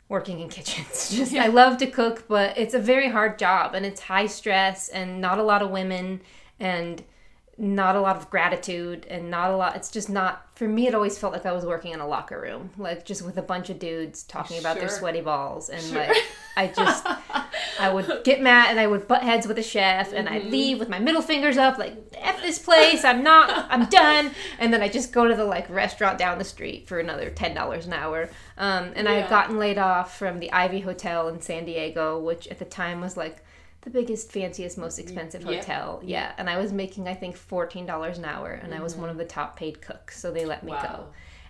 [0.10, 1.10] working in kitchens.
[1.16, 4.90] Just I love to cook, but it's a very hard job and it's high stress
[4.90, 6.20] and not a lot of women
[6.60, 7.04] and
[7.60, 10.96] not a lot of gratitude and not a lot it's just not for me it
[10.96, 13.70] always felt like I was working in a locker room like just with a bunch
[13.70, 16.16] of dudes talking about their sweaty balls and like
[16.56, 17.06] I just
[17.80, 20.80] I would get mad and I would butt heads with a chef and I'd leave
[20.80, 24.32] with my middle fingers up like F this place I'm not I'm done.
[24.58, 27.54] And then I just go to the like restaurant down the street for another ten
[27.54, 31.42] dollars an hour um, and I had gotten laid off from the Ivy Hotel in
[31.42, 33.44] San Diego which at the time was like
[33.82, 35.56] the biggest fanciest most expensive Yeah.
[35.58, 38.96] hotel yeah and I was making I think fourteen dollars an hour and I was
[38.96, 41.08] one of the top paid cooks so they let me go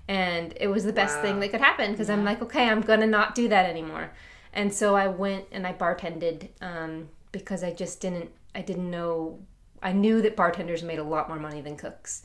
[0.08, 1.22] and it was the best Wow.
[1.22, 4.12] thing that could happen because I'm like, okay, I'm gonna not do that anymore.
[4.54, 9.40] And so I went and I bartended um, because I just didn't, I didn't know.
[9.84, 12.24] I knew that bartenders made a lot more money than cooks,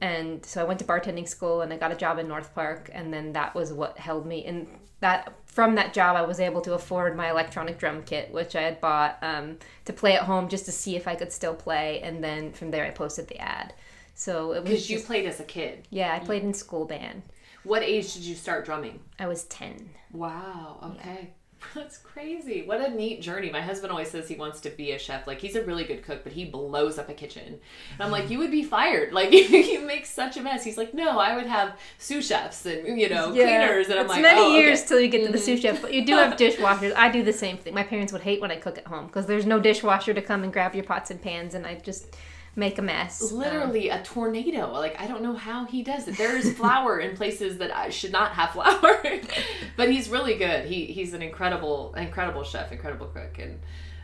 [0.00, 2.88] and so I went to bartending school and I got a job in North Park,
[2.92, 4.44] and then that was what held me.
[4.46, 4.66] And
[5.00, 8.60] that from that job, I was able to afford my electronic drum kit, which I
[8.60, 12.02] had bought um, to play at home just to see if I could still play.
[12.02, 13.72] And then from there, I posted the ad.
[14.14, 15.88] So it was Because you just, played as a kid.
[15.88, 17.22] yeah, I played in school band.
[17.64, 19.00] What age did you start drumming?
[19.18, 19.88] I was ten.
[20.12, 20.78] Wow.
[20.98, 21.30] Okay.
[21.74, 22.62] That's crazy.
[22.66, 23.50] What a neat journey.
[23.50, 25.26] My husband always says he wants to be a chef.
[25.26, 27.42] Like he's a really good cook, but he blows up a kitchen.
[27.46, 29.12] And I'm like, you would be fired.
[29.12, 30.64] Like you make such a mess.
[30.64, 33.88] He's like, no, I would have sous chefs and you know cleaners.
[33.88, 34.84] And I'm it's like, many oh, years okay.
[34.84, 34.88] Mm-hmm.
[34.88, 36.94] till you get to the sous chef, but you do have dishwashers.
[36.94, 37.74] I do the same thing.
[37.74, 40.44] My parents would hate when I cook at home because there's no dishwasher to come
[40.44, 42.16] and grab your pots and pans, and I just
[42.56, 43.30] make a mess.
[43.30, 44.72] Um, literally a tornado.
[44.72, 46.16] Like I don't know how he does it.
[46.16, 49.02] There is flour in places that I should not have flour,
[49.76, 50.64] but he's really good.
[50.66, 53.60] He he's an incredible incredible chef, incredible cook, and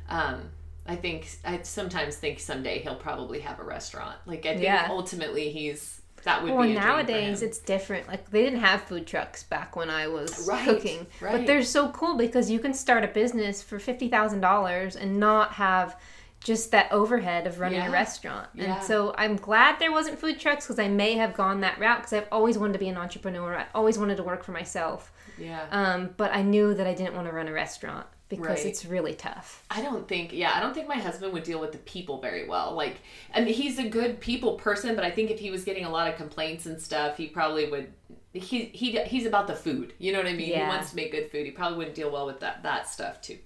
[0.09, 0.51] um,
[0.87, 4.17] I think I sometimes think someday he'll probably have a restaurant.
[4.27, 4.87] Like I think Yeah.
[4.91, 8.07] ultimately he's that would well, be a dream for nowadays it's different.
[8.07, 11.33] Like they didn't have food trucks back when I was Right, cooking, right.
[11.33, 15.19] but they're so cool because you can start a business for fifty thousand dollars and
[15.19, 15.97] not have
[16.45, 17.89] just that overhead of running Yeah.
[17.89, 18.49] a restaurant.
[18.55, 18.75] Yeah.
[18.77, 21.99] And so I'm glad there wasn't food trucks because I may have gone that route
[21.99, 23.57] because I've always wanted to be an entrepreneur.
[23.57, 25.13] I always wanted to work for myself.
[25.39, 25.67] yeah.
[25.71, 28.67] Um, but I knew that I didn't want to run a restaurant because Right.
[28.67, 29.63] it's really tough.
[29.71, 32.47] I don't think, yeah, I don't think my husband would deal with the people very
[32.49, 32.73] well.
[32.73, 32.97] Like,
[33.35, 35.91] I mean, he's a good people person, but I think if he was getting a
[35.91, 37.93] lot of complaints and stuff, he probably would
[38.35, 39.93] he he he's about the food.
[39.99, 40.55] You know what I mean?
[40.55, 41.45] He wants to make good food.
[41.45, 43.39] He probably wouldn't deal well with that that stuff too.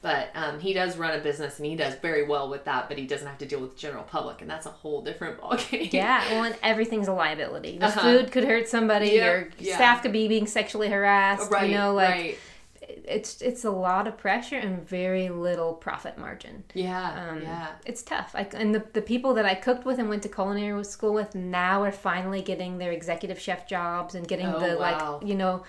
[0.00, 2.88] But um, he does run a business and he does very well with that.
[2.88, 5.38] But he doesn't have to deal with the general public, and that's a whole different
[5.40, 5.92] ballgame.
[5.92, 7.78] Yeah, well, and everything's a liability.
[7.78, 8.00] The Uh-huh.
[8.02, 9.06] food could hurt somebody.
[9.06, 9.74] Yep, Your yeah.
[9.76, 11.50] staff could be being sexually harassed.
[11.50, 11.68] right.
[11.68, 12.38] you know, like right.
[13.04, 16.62] it's it's a lot of pressure and very little profit margin.
[16.74, 17.28] Yeah.
[17.30, 17.68] Um, yeah.
[17.84, 18.30] It's tough.
[18.34, 21.34] I, and the, the people that I cooked with and went to culinary school with
[21.34, 25.18] now are finally getting their executive chef jobs and getting Oh, the wow.
[25.18, 25.64] like you know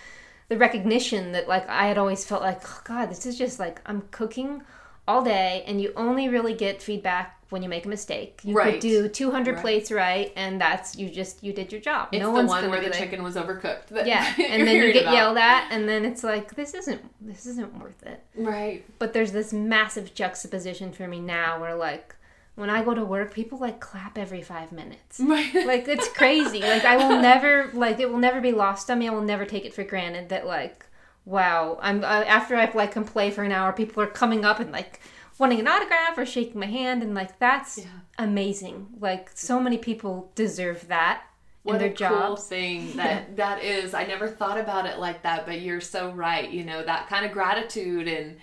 [0.50, 3.82] the recognition that like I had always felt like oh, God this is just like
[3.86, 4.62] I'm cooking
[5.08, 8.42] all day and you only really get feedback when you make a mistake.
[8.44, 8.74] You Right.
[8.74, 9.62] could do 200 Right.
[9.62, 12.10] plates right and that's you just you did your job.
[12.12, 14.06] It's no the one where the like- chicken was overcooked.
[14.06, 15.14] Yeah, and then you get about.
[15.16, 18.86] yelled at and then it's like this isn't this isn't worth it Right.
[19.00, 22.16] but there's this massive juxtaposition for me now where like
[22.60, 25.20] when I go to work, people like clap every five minutes.
[25.20, 25.54] Right.
[25.66, 26.60] Like it's crazy.
[26.62, 29.08] like I will never like it will never be lost on me.
[29.08, 30.86] I will never take it for granted that like
[31.26, 34.60] wow, I'm uh, after I've like can play for an hour, people are coming up
[34.60, 35.00] and like
[35.38, 37.86] wanting an autograph or shaking my hand and like that's Yeah.
[38.18, 38.88] amazing.
[39.00, 41.24] Like so many people deserve that
[41.64, 43.94] what in their a cool thing that that is.
[43.94, 46.50] I never thought about it like that, but you're so right.
[46.50, 48.38] You know that kind of gratitude and.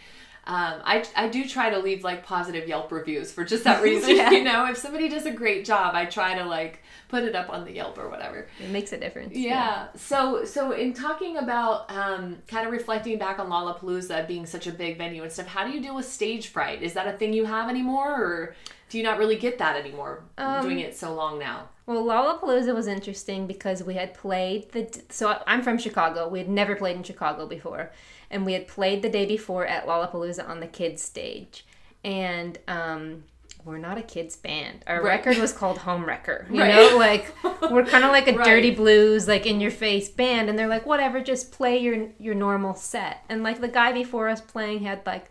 [0.49, 4.17] Um, I, I do try to leave like positive Yelp reviews for just that reason.
[4.17, 4.31] Yeah.
[4.31, 7.51] You know, if somebody does a great job, I try to like put it up
[7.51, 8.47] on the Yelp or whatever.
[8.63, 9.35] It makes a difference.
[9.35, 9.89] Yeah.
[9.97, 14.73] So so in talking about um, kind of reflecting back on Lollapalooza being such a
[14.73, 16.83] big venue and stuff, how do you deal with stage fright?
[16.83, 18.57] Is that a thing you have anymore, or
[18.89, 20.23] do you not really get that anymore?
[20.39, 21.69] Um, doing it so long now.
[21.87, 25.03] Well, Lollapalooza was interesting because we had played the.
[25.09, 26.29] So I'm from Chicago.
[26.29, 27.91] We had never played in Chicago before,
[28.31, 31.65] and we had played the day before at Lollapalooza on the kids stage,
[32.05, 33.25] and um,
[33.65, 34.85] we're not a kids band.
[34.87, 35.19] Our Right.
[35.19, 36.51] record was called Homewrecker.
[36.53, 36.75] You Right.
[36.75, 37.35] know, like
[37.71, 38.45] we're kind of like a Right.
[38.45, 42.35] dirty blues, like in your face band, and they're like, whatever, just play your your
[42.35, 43.25] normal set.
[43.29, 45.31] And like the guy before us playing had like.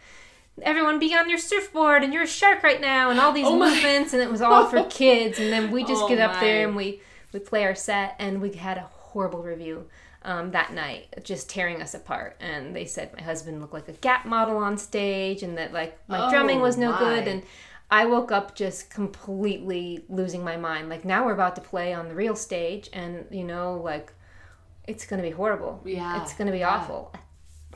[0.62, 3.60] Everyone be on your surfboard and you're a shark right now and all these Oh
[3.60, 6.66] movements and it was all for kids and then we just Oh get up there
[6.66, 7.02] and we
[7.34, 9.86] we play our set and we had a horrible review
[10.26, 12.36] um, that night just tearing us apart.
[12.42, 15.98] And they said my husband looked like a gap model on stage and that like
[16.10, 17.00] my Oh, drumming was no my.
[17.00, 17.44] good and
[17.92, 20.90] i woke up just completely losing my mind.
[20.90, 24.12] Like now we're about to play on the real stage and you know like
[24.88, 25.82] it's gonna be horrible.
[25.86, 26.70] Yeah, it's gonna be yeah.
[26.76, 27.14] awful.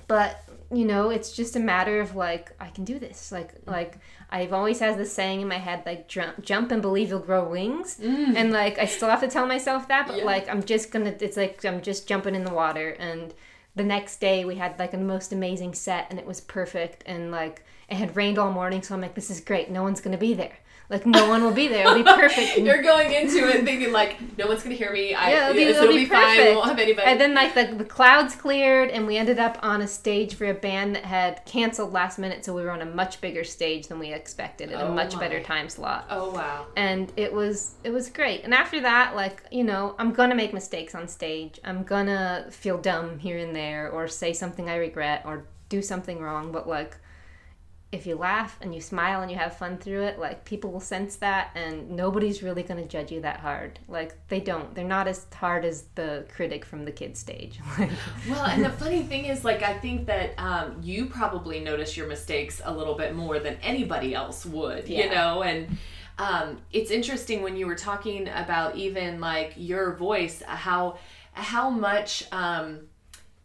[0.07, 3.31] But you know it's just a matter of like i can do this.
[3.31, 3.99] Like like
[4.31, 7.43] i've always had this saying in my head like jump, jump and believe you'll grow
[7.47, 7.99] wings.
[8.01, 10.19] And like i still have to tell myself that but Mm.
[10.19, 10.23] Yeah.
[10.25, 12.89] like i'm just gonna it's like i'm just jumping in the water.
[12.99, 13.33] And
[13.75, 17.03] the next day we had like a most amazing set and it was perfect.
[17.05, 19.69] And like it had rained all morning so i'm like this is great.
[19.71, 20.57] No one's gonna be there
[20.89, 24.17] like no one will be there it'll be perfect You're going into it thinking like,
[24.37, 25.13] no one's gonna hear me.
[25.13, 26.37] I, yeah, it'll be, yes, it'll be, fine.
[26.37, 27.07] We won't have anybody.
[27.07, 30.45] And then like the, the clouds cleared, and we ended up on a stage for
[30.45, 33.87] a band that had canceled last minute, so we were on a much bigger stage
[33.87, 35.19] than we expected at Oh a much my.
[35.21, 36.05] better time slot.
[36.09, 36.65] oh wow.
[36.75, 38.43] And it was it was great.
[38.43, 41.59] And after that, like you know, I'm gonna make mistakes on stage.
[41.63, 46.19] I'm gonna feel dumb here and there, or say something I regret, or do something
[46.19, 46.51] wrong.
[46.51, 46.97] But like
[47.91, 50.79] if you laugh and you smile and you have fun through it, like people will
[50.79, 53.79] sense that, and nobody's really going to judge you that hard.
[53.87, 54.75] Like they don't.
[54.75, 57.59] They're not as hard as the critic from the kids stage.
[58.29, 62.07] Well, and the funny thing is, like, I think that um, you probably notice your
[62.07, 65.41] mistakes a little bit more than anybody else would, you know?
[65.41, 65.77] And
[66.19, 70.97] um, it's interesting when you were talking about even like your voice, how
[71.31, 72.81] how much um,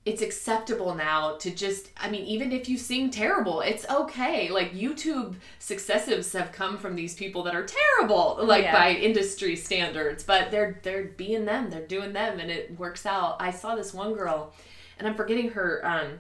[0.07, 4.51] it's acceptable now to just I mean even if you sing terrible it's okay.
[4.51, 8.73] Like YouTube successives have come from these people that are terrible like Yeah.
[8.73, 13.37] by industry standards but they're they're being them they're doing them and it works out.
[13.41, 14.53] I saw this one girl
[14.99, 16.19] and I'm forgetting her um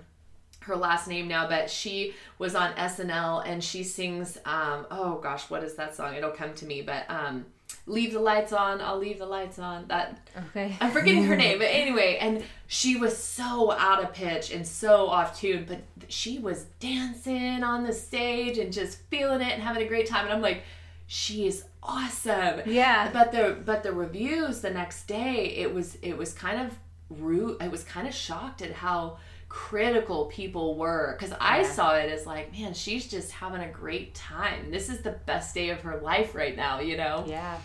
[0.60, 5.50] her last name now but she was on SNL and she sings um oh gosh
[5.50, 6.14] what is that song?
[6.14, 7.44] It'll come to me but um
[7.86, 10.18] leave the lights on I'll leave the lights on that
[10.48, 10.74] okay.
[10.80, 15.06] I'm forgetting her name, but anyway, and she was so out of pitch and so
[15.08, 19.82] off tune, but she was dancing on the stage and just feeling it and having
[19.82, 20.24] a great time.
[20.24, 20.62] And I'm like,
[21.06, 22.62] she is awesome.
[22.64, 23.10] Yeah.
[23.12, 26.78] But the but the reviews the next day, it was it was kind of
[27.10, 27.58] rude.
[27.60, 29.18] I was kind of shocked at how
[29.50, 31.70] critical people were because I Yeah.
[31.70, 34.70] saw it as like, man, she's just having a great time.
[34.70, 37.58] This is the best day of her life right now, you know Yeah.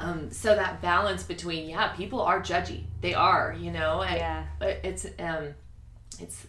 [0.00, 4.44] Um, so that balance between yeah people are judgy they are you know and Yeah.
[4.84, 5.54] it's um
[6.18, 6.46] it's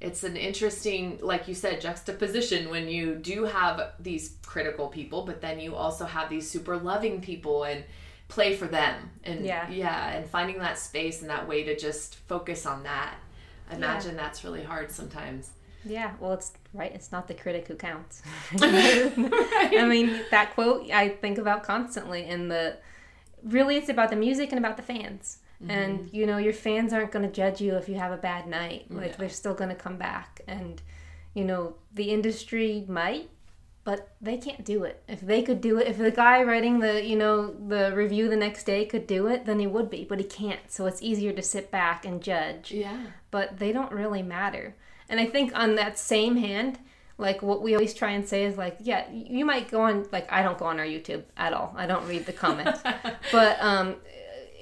[0.00, 5.40] it's an interesting like you said juxtaposition when you do have these critical people but
[5.40, 7.84] then you also have these super loving people and
[8.28, 9.68] play for them and Yeah.
[9.70, 13.14] yeah and finding that space and that way to just focus on that
[13.70, 15.50] I imagine that's really hard sometimes
[15.84, 16.92] Yeah, well, it's right.
[16.94, 18.22] It's not the critic who counts.
[18.60, 22.24] I mean, that quote I think about constantly.
[22.24, 22.76] And the
[23.42, 25.38] really, it's about the music and about the fans.
[25.62, 25.70] Mm-hmm.
[25.70, 28.46] And you know, your fans aren't going to judge you if you have a bad
[28.46, 28.86] night.
[28.90, 30.42] Like they're still going to come back.
[30.46, 30.80] And
[31.34, 33.30] you know, the industry might,
[33.84, 35.02] but they can't do it.
[35.06, 38.36] If they could do it, if the guy writing the you know the review the
[38.36, 40.04] next day could do it, then he would be.
[40.04, 40.70] But he can't.
[40.70, 44.74] So it's easier to sit back and judge yeah but they don't really matter.
[45.10, 46.78] And I think on that same hand,
[47.18, 50.32] like what we always try and say is like, yeah, you might go on like
[50.32, 51.74] I don't go on our YouTube at all.
[51.76, 52.80] I don't read the comments.
[53.32, 53.96] but um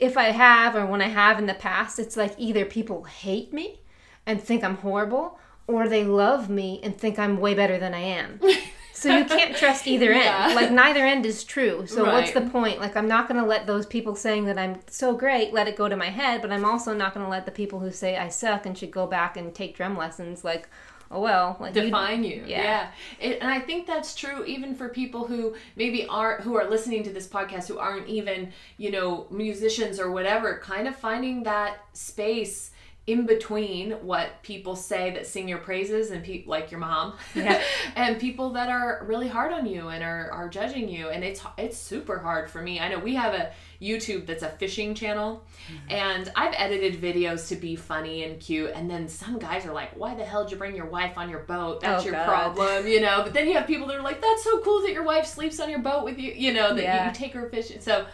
[0.00, 3.52] if I have or when I have in the past, it's like either people hate
[3.52, 3.80] me
[4.26, 8.00] and think I'm horrible or they love me and think I'm way better than I
[8.00, 8.40] am.
[8.98, 10.46] So you can't trust either Yeah.
[10.46, 10.54] end.
[10.54, 11.86] Like neither end is true.
[11.86, 12.80] So what's the point?
[12.80, 15.76] Like I'm not going to let those people saying that I'm so great let it
[15.76, 18.16] go to my head, but I'm also not going to let the people who say
[18.16, 20.68] I suck and should go back and take drum lessons like,
[21.10, 22.42] oh well, like define you.
[22.46, 22.62] yeah.
[22.62, 22.90] Yeah.
[23.20, 27.02] It, and I think that's true even for people who maybe aren't who are listening
[27.04, 31.78] to this podcast who aren't even, you know, musicians or whatever, kind of finding that
[31.94, 32.72] space
[33.08, 37.60] in between what people say that sing your praises and people like your mom Yeah.
[37.96, 41.40] and people that are really hard on you and are, are judging you and it's
[41.56, 43.50] it's super hard for me i know we have a
[43.80, 45.90] youtube that's a fishing channel Mm-hmm.
[45.90, 49.90] and i've edited videos to be funny and cute and then some guys are like
[49.98, 52.26] why the hell did you bring your wife on your boat that's Oh, your God.
[52.26, 54.92] problem you know but then you have people that are like that's so cool that
[54.92, 57.06] your wife sleeps on your boat with you you know that Yeah.
[57.08, 58.06] you take her fishing so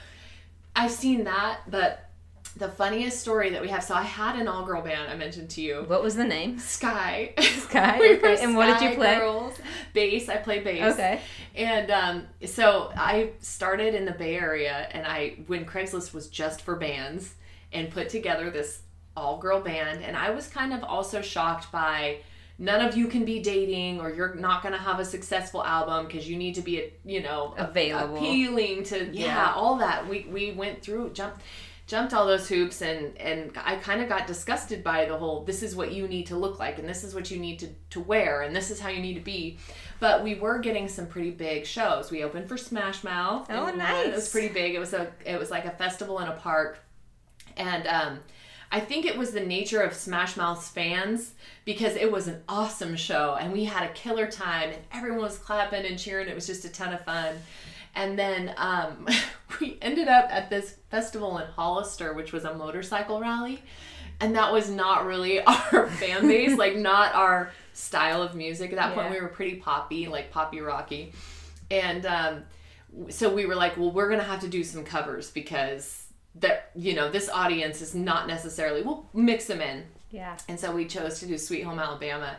[0.75, 2.04] i've seen that but
[2.57, 5.61] the funniest story that we have so i had an all-girl band i mentioned to
[5.61, 6.59] you What was the name?
[6.59, 8.43] sky Sky, we okay.
[8.43, 9.17] And what did you play?
[9.17, 9.55] girls.
[9.93, 11.21] bass i play bass Okay.
[11.57, 16.61] and um, so I started in the Bay Area, and I when Craigslist was just
[16.63, 17.35] for bands,
[17.73, 18.83] and put together this
[19.17, 22.19] all girl band, and I was kind of also shocked by
[22.59, 26.07] none of you can be dating, or you're not going to have a successful album
[26.07, 28.17] because you need to be, you know, Available.
[28.17, 29.53] appealing to yeah, Yeah.
[29.55, 30.09] all that.
[30.09, 31.41] We we went through jumped
[31.87, 35.63] jumped all those hoops and and I kind of got disgusted by the whole this
[35.63, 38.01] is what you need to look like and this is what you need to to
[38.01, 39.59] wear and this is how you need to be
[40.01, 43.83] but we were getting some pretty big shows we opened for Smash Mouth Oh, London.
[44.09, 46.79] it was pretty big it was a it was like a festival in a park
[47.57, 48.21] and um
[48.73, 52.97] I think it was the nature of Smash Mouth's fans because it was an awesome
[52.97, 56.27] show and we had a killer time and everyone was clapping and cheering.
[56.27, 57.37] It was just a ton of fun.
[57.95, 59.07] And then um,
[59.61, 63.63] we ended up at this festival in Hollister, which was a motorcycle rally.
[64.21, 68.73] And that was not really our fan base, like not our style of music.
[68.73, 71.13] At that point, we were pretty poppy, like poppy rocky.
[71.71, 72.43] And um,
[73.09, 76.05] so we were like, well, we're going to have to do some covers because
[76.37, 79.85] that you know this audience is not necessarily we'll mix them in
[80.15, 80.37] Yeah.
[80.49, 82.37] and so we chose to do sweet home alabama.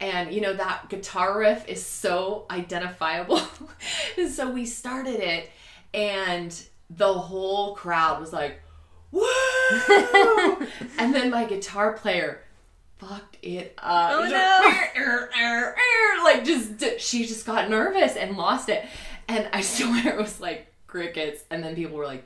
[0.00, 3.40] And you know that guitar riff is so identifiable.
[4.16, 5.50] And so we started it
[5.92, 6.50] and
[6.90, 8.60] the whole crowd was like
[9.10, 9.22] woo
[10.98, 12.40] and then my guitar player
[12.98, 14.10] fucked it up.
[14.12, 15.00] Oh, no.
[15.02, 18.84] "Er, er, er," like just she just got nervous and lost it.
[19.28, 21.42] And i swear it was like crickets.
[21.50, 22.24] And then people were like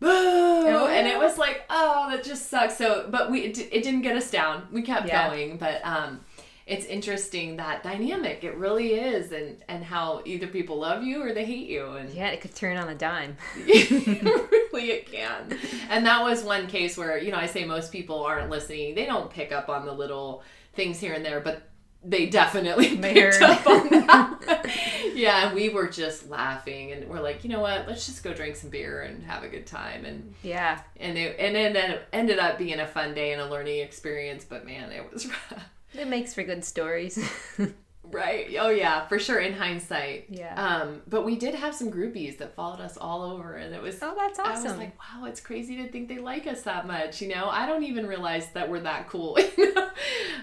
[0.00, 0.86] boo!
[0.86, 2.76] And it was like oh that just sucks.
[2.76, 4.66] So but we it, it didn't get us down.
[4.72, 5.28] We kept Yeah.
[5.28, 6.20] going but um
[6.66, 8.42] it's interesting that dynamic.
[8.42, 9.30] It really is.
[9.32, 11.86] And and how either people love you or they hate you.
[11.92, 13.36] And Yeah, it could turn on a dime.
[13.56, 15.58] really it can.
[15.90, 18.94] And that was one case where you know i say most people aren't listening.
[18.94, 20.42] They don't pick up on the little
[20.74, 21.62] things here and there but
[22.08, 24.70] they definitely picked up on that
[25.14, 28.32] yeah and we were just laughing and we're like you know what let's just go
[28.32, 30.80] drink some beer and have a good time and Yeah.
[30.98, 34.64] and it and it ended- up being a fun day and a learning experience but
[34.64, 35.64] man it was rough.
[35.94, 37.18] It makes for good stories.
[38.12, 40.54] right oh yeah for sure in hindsight Yeah.
[40.54, 43.98] um but we did have some groupies that followed us all over and it was
[44.00, 44.66] oh, that's awesome.
[44.66, 47.20] I was like, wow, it's crazy to think they like us that much.
[47.20, 49.36] You know, I don't even realize that we're that cool.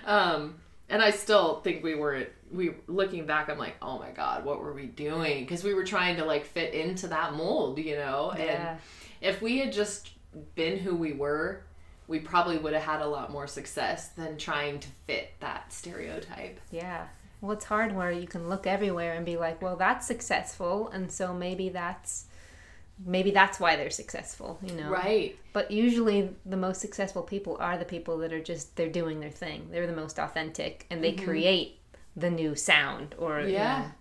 [0.06, 0.56] Um,
[0.90, 2.28] and I still think we were.
[2.52, 5.40] We looking back, I'm like, oh my god, what were we doing?
[5.40, 8.32] Because we were trying to like fit into that mold, you know.
[8.38, 8.44] Yeah.
[8.44, 8.80] And
[9.22, 10.12] if we had just
[10.54, 11.64] been who we were,
[12.08, 16.60] we probably would have had a lot more success than trying to fit that stereotype.
[16.70, 17.08] Yeah.
[17.42, 21.12] Well, it's hard where you can look everywhere and be like, well, that's successful, and
[21.12, 22.26] so maybe that's
[23.06, 24.90] maybe that's why they're successful, you know.
[24.90, 25.38] Right.
[25.54, 29.30] But usually the most successful people are the people that are just they're doing their
[29.32, 29.68] thing.
[29.72, 31.26] They're the most authentic and they mm-hmm.
[31.26, 31.80] create
[32.16, 33.80] the new sound or you Yeah.
[33.80, 33.92] know,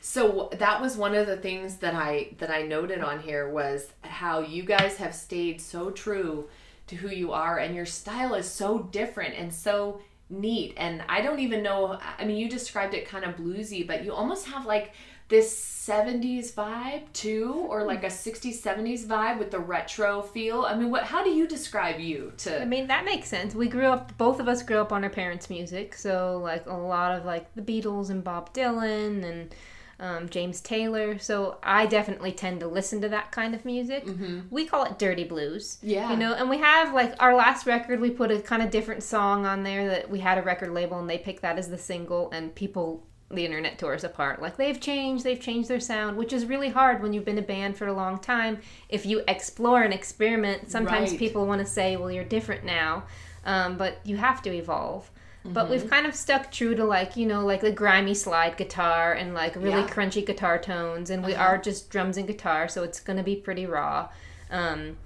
[0.00, 3.92] So that was one of the things that I that I noted on here was
[4.02, 6.48] how you guys have stayed so true
[6.88, 10.00] to who you are and your style is so different and so
[10.30, 14.04] neat and I don't even know I mean you described it kind of bluesy but
[14.04, 14.92] you almost have like
[15.28, 20.74] this 70s vibe too or like a 60s 70s vibe with the retro feel i
[20.74, 23.54] mean what how do you describe you to I mean, that makes sense.
[23.54, 25.94] We grew up, both of us grew up on our parents' music.
[25.94, 29.54] So, like, a lot of, like, the Beatles and Bob Dylan and
[30.00, 31.18] um, James Taylor.
[31.18, 34.06] So, I definitely tend to listen to that kind of music.
[34.50, 35.76] We call it dirty blues.
[35.76, 35.88] Mm-hmm.
[35.88, 36.10] Yeah.
[36.10, 39.02] You know, and we have, like, our last record, we put a kind of different
[39.02, 41.78] song on there that we had a record label and they picked that as the
[41.78, 43.06] single, and people.
[43.30, 44.40] The internet tore us apart.
[44.40, 47.42] Like they've changed, they've changed their sound, which is really hard when you've been a
[47.42, 48.58] band for a long time.
[48.88, 51.18] If you explore and experiment, sometimes Right.
[51.18, 53.04] people want to say, "Well, you're different now,"
[53.44, 55.10] um, but you have to evolve.
[55.44, 55.70] But Mm-hmm.
[55.70, 59.34] we've kind of stuck true to like you know like the grimy slide guitar and
[59.34, 59.78] like really Yeah.
[59.80, 59.94] Uh-huh.
[59.94, 63.66] crunchy guitar tones, and we are just drums and guitar, so it's gonna be pretty
[63.66, 64.08] raw.
[64.50, 64.96] Um,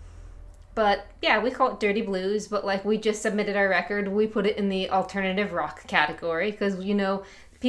[0.74, 2.48] but yeah, we call it dirty blues.
[2.48, 6.50] But like we just submitted our record, we put it in the alternative rock category
[6.50, 7.24] because you know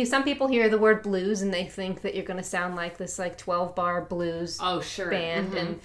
[0.05, 3.19] some people hear the word blues and they think that you're gonna sound like this
[3.19, 5.79] like 12 bar blues oh sure band and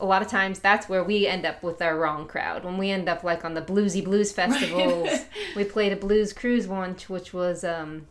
[0.00, 2.90] a lot of times that's where we end up with our wrong crowd when we
[2.90, 5.08] end up like on the bluesy blues festivals
[5.56, 8.06] we played a blues cruise once which was um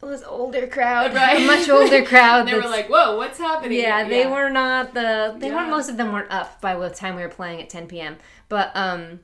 [0.00, 1.42] it was older crowd Right.
[1.42, 5.34] a much older crowd they were like whoa what's happening yeah, they were not the.
[5.38, 5.56] They Yeah.
[5.56, 5.70] weren't.
[5.70, 8.16] Most of them weren't up by the time we were playing at 10 p.m.
[8.48, 9.20] But um,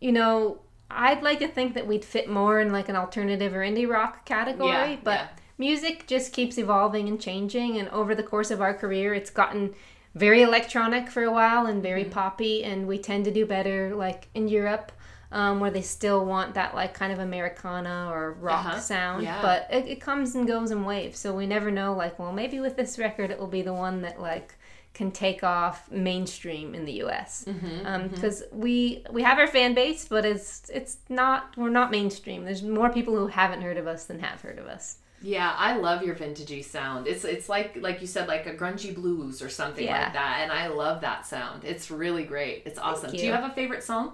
[0.00, 0.58] you know,
[0.90, 4.24] I'd like to think that we'd fit more in like an alternative or indie rock
[4.24, 4.92] category.
[4.92, 5.28] Yeah, but yeah.
[5.58, 9.74] music just keeps evolving and changing, and over the course of our career, it's gotten
[10.14, 12.10] very electronic for a while and very Mm-hmm.
[12.10, 14.92] poppy, and we tend to do better like in Europe.
[15.30, 19.42] Um, where they still want that like kind of Americana or rock Uh-huh, sound, yeah.
[19.42, 21.18] but it, it comes and goes in waves.
[21.18, 21.92] So we never know.
[21.92, 24.54] Like, well, maybe with this record, it will be the one that like
[24.98, 27.44] can take off mainstream in the U.S.
[27.48, 32.44] Mm-hmm, Because we we have our fan base, but it's it's not we're not mainstream.
[32.44, 34.98] There's more people who haven't heard of us than have heard of us.
[35.22, 37.06] Yeah, I love your vintagey sound.
[37.06, 40.02] It's it's like like you said, like a grungy blues or something Yeah.
[40.04, 41.64] like that, and I love that sound.
[41.64, 42.62] It's really great.
[42.66, 43.10] It's awesome.
[43.12, 43.32] Do you you.
[43.32, 44.12] have a favorite song?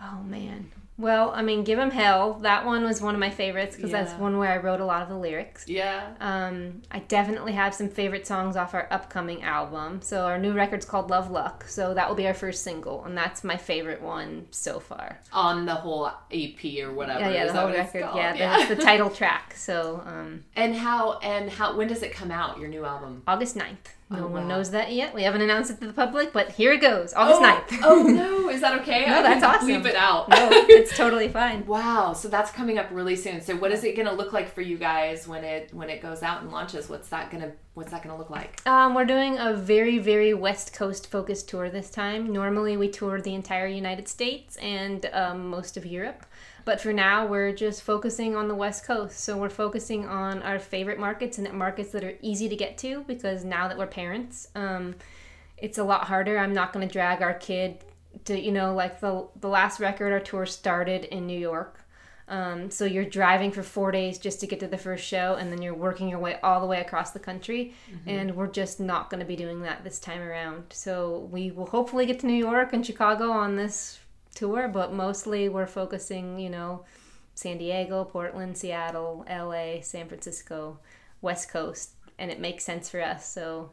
[0.00, 0.70] Oh man.
[0.98, 2.34] Well, I mean, Give 'Em Hell.
[2.42, 5.02] That one was one of my favorites because that's one where I wrote a lot
[5.02, 5.66] of the lyrics.
[5.66, 6.10] Yeah.
[6.20, 10.00] Um, I definitely have some favorite songs off our upcoming album.
[10.02, 11.64] So our new record's called Love Luck.
[11.66, 15.18] So that will be our first single, and that's my favorite one so far.
[15.32, 17.20] On the whole EP or whatever.
[17.20, 18.02] Yeah, yeah, the whole record.
[18.02, 18.16] called?
[18.16, 19.54] Yeah, that's the title track.
[19.56, 22.58] So um, And how and how when does it come out?
[22.58, 23.22] Your new album?
[23.26, 23.94] August 9th.
[24.12, 24.56] No Oh, one wow.
[24.56, 25.14] knows that yet.
[25.14, 27.12] We haven't announced it to the public, but here it goes.
[27.14, 27.80] August oh, 9th.
[27.84, 29.06] oh no, is that okay?
[29.06, 29.68] No, I that's awesome.
[29.68, 30.28] Leave it out.
[30.28, 31.64] no, it's totally fine.
[31.72, 33.40] Wow, so that's coming up really soon.
[33.40, 36.02] So what is it going to look like for you guys when it when it
[36.02, 36.88] goes out and launches?
[36.88, 38.60] What's that going to what's that going to look like?
[38.66, 42.30] Um, we're doing a very, very West Coast focused tour this time.
[42.32, 46.26] Normally, we tour the entire United States and um, most of Europe.
[46.64, 49.20] But for now, we're just focusing on the West Coast.
[49.20, 53.04] So we're focusing on our favorite markets and markets that are easy to get to
[53.06, 54.94] because now that we're parents, um,
[55.56, 56.38] it's a lot harder.
[56.38, 57.84] I'm not going to drag our kid
[58.24, 61.78] to, you know, like the, the last record, our tour started in New York.
[62.28, 65.52] Um, so you're driving for four days just to get to the first show, and
[65.52, 67.74] then you're working your way all the way across the country.
[68.06, 70.64] And we're just not going to be doing that this time around.
[70.70, 73.98] So we will hopefully get to New York and Chicago on this
[74.34, 76.84] tour, but mostly we're focusing, you know,
[77.34, 80.78] San Diego, Portland, Seattle, LA, San Francisco,
[81.20, 83.28] West Coast, and it makes sense for us.
[83.32, 83.70] So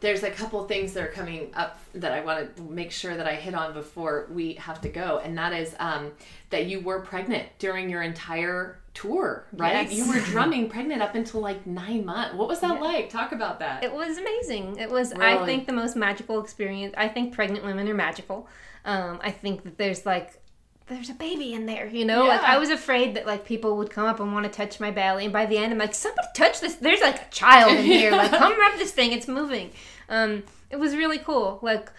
[0.00, 3.26] There's a couple things that are coming up that I want to make sure that
[3.26, 6.12] I hit on before we have to go, and that is um,
[6.50, 9.90] that you were pregnant during your entire tour, right?
[9.90, 9.92] Yes.
[9.92, 12.34] You were drumming pregnant up until like nine months.
[12.34, 13.08] What was that like?
[13.10, 13.82] Talk about that.
[13.84, 14.76] It was amazing.
[14.78, 16.94] It was, I think, the most magical experience.
[16.96, 18.48] I think pregnant women are magical.
[18.86, 20.40] Um, I think that there's like,
[20.86, 22.24] there's a baby in there, you know?
[22.26, 24.90] Like, I was afraid that like people would come up and want to touch my
[24.92, 26.76] belly, and by the end, I'm like, somebody touch this.
[26.76, 28.12] There's like a child in here.
[28.12, 29.12] Like, come rub this thing.
[29.12, 29.72] It's moving.
[30.08, 31.58] Um, it was really cool.
[31.60, 31.90] Like,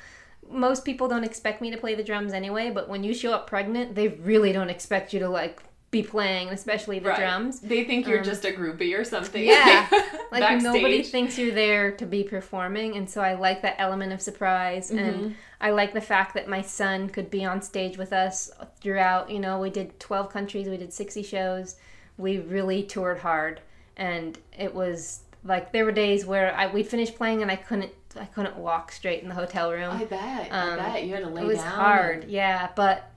[0.49, 3.47] most people don't expect me to play the drums anyway, but when you show up
[3.47, 7.19] pregnant, they really don't expect you to like be playing, especially the Right.
[7.19, 7.61] drums.
[7.61, 9.43] They think you're just a groupie or something.
[9.43, 9.87] Yeah.
[10.29, 10.63] Like Backstage.
[10.73, 14.91] nobody thinks you're there to be performing, and so I like that element of surprise,
[14.91, 14.99] Mm-hmm.
[14.99, 19.29] and I like the fact that my son could be on stage with us throughout.
[19.31, 21.77] You know, we did 12 countries, we did 60 shows,
[22.17, 23.61] we really toured hard,
[23.95, 27.93] and it was like there were days where I we'd finish playing and I couldn't
[28.19, 29.91] I couldn't walk straight in the hotel room.
[29.95, 30.49] I bet.
[30.51, 31.45] Um, I bet you had to lay down.
[31.45, 31.67] it was down.
[31.73, 33.09] hard, and- yeah, but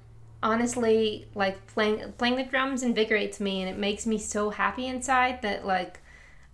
[0.43, 5.43] honestly, like playing playing the drums invigorates me and it makes me so happy inside
[5.43, 6.01] that like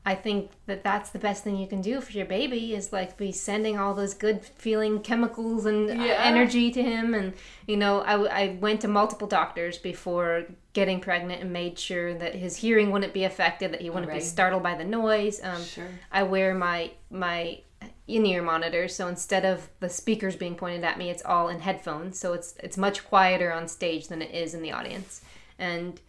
[0.04, 3.16] I think that that's the best thing you can do for your baby is like
[3.16, 6.22] be sending all those good feeling chemicals and uh, Yeah.
[6.22, 7.12] energy to him.
[7.12, 7.32] And,
[7.66, 12.36] you know, I, I went to multiple doctors before getting pregnant and made sure that
[12.36, 14.20] his hearing wouldn't be affected, that he wouldn't Right.
[14.20, 15.42] be startled by the noise.
[15.42, 15.88] Um, Sure.
[16.12, 17.62] I wear my, my
[18.08, 18.94] in-ear monitors.
[18.94, 22.54] so instead of the speakers being pointed at me it's all in headphones so it's
[22.62, 25.22] it's much quieter on stage than it is in the audience
[25.58, 26.00] and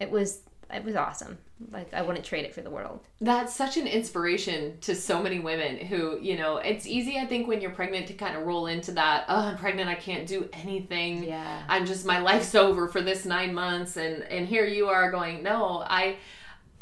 [0.00, 0.40] it was
[0.72, 1.38] it was awesome
[1.70, 5.38] like i wouldn't trade it for the world That's such an inspiration to so many
[5.38, 8.66] women who, you know, it's easy, I think, when you're pregnant to kind of roll
[8.66, 11.24] into that, oh, I'm pregnant, I can't do anything.
[11.24, 11.62] Yeah.
[11.68, 13.96] I'm just, my life's over for this nine months.
[13.96, 16.16] And, and here you are going, no, I,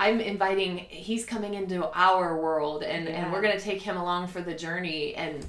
[0.02, 3.12] I'm inviting, he's coming into our world and, Yeah.
[3.24, 5.14] and we're going to take him along for the journey.
[5.14, 5.44] And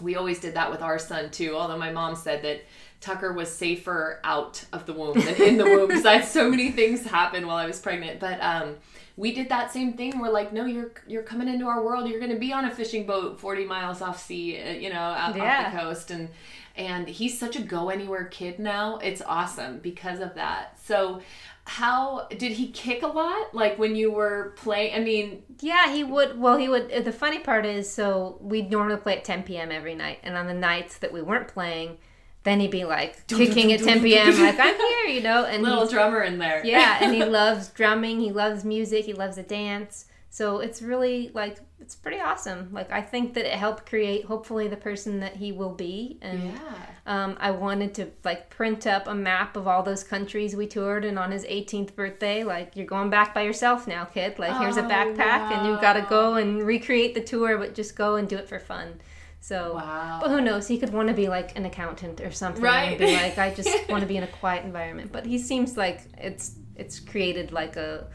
[0.00, 2.62] we always did that with our son too, although my mom said that
[3.00, 6.50] Tucker was safer out of the womb than in the womb because I had so
[6.50, 8.18] many things happen while I was pregnant.
[8.18, 8.76] But um,
[9.16, 10.18] we did that same thing.
[10.18, 12.08] We're like, no, you're you're coming into our world.
[12.08, 14.96] You're going to be on a fishing boat 40 miles off sea, uh, you know,
[14.98, 15.66] out Yeah.
[15.66, 16.28] off the coast, and
[16.76, 18.98] and he's such a go anywhere kid now.
[18.98, 20.78] It's awesome because of that.
[20.84, 21.20] So.
[21.66, 23.54] How did he kick a lot?
[23.54, 24.94] Like when you were playing?
[24.94, 28.96] I mean, yeah he would well he would the funny part is so we'd normally
[28.98, 31.96] play at 10 p.m every night and on the nights that we weren't playing
[32.42, 35.86] then he'd be like kicking at 10 p.m like i'm here you know and little
[35.86, 36.60] drummer in there.
[36.66, 41.30] yeah and he loves drumming he loves music he loves to dance so it's really
[41.34, 45.36] like it's pretty awesome like i think that it helped create hopefully the person that
[45.36, 46.86] he will be and Yeah.
[47.06, 51.04] Um, i wanted to like print up a map of all those countries we toured
[51.04, 54.76] and on his 18th birthday like you're going back by yourself now kid like here's
[54.78, 58.16] a Oh, backpack and you've got to go and recreate the tour but just go
[58.16, 59.00] and do it for fun
[59.40, 60.20] so Wow.
[60.22, 62.90] but who knows he could want to be like an accountant or something Right.
[62.92, 65.76] and be like i just want to be in a quiet environment but he seems
[65.76, 68.06] like it's it's created like a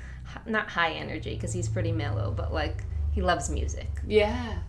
[0.48, 4.60] not high energy because he's pretty mellow but like he loves music Yeah.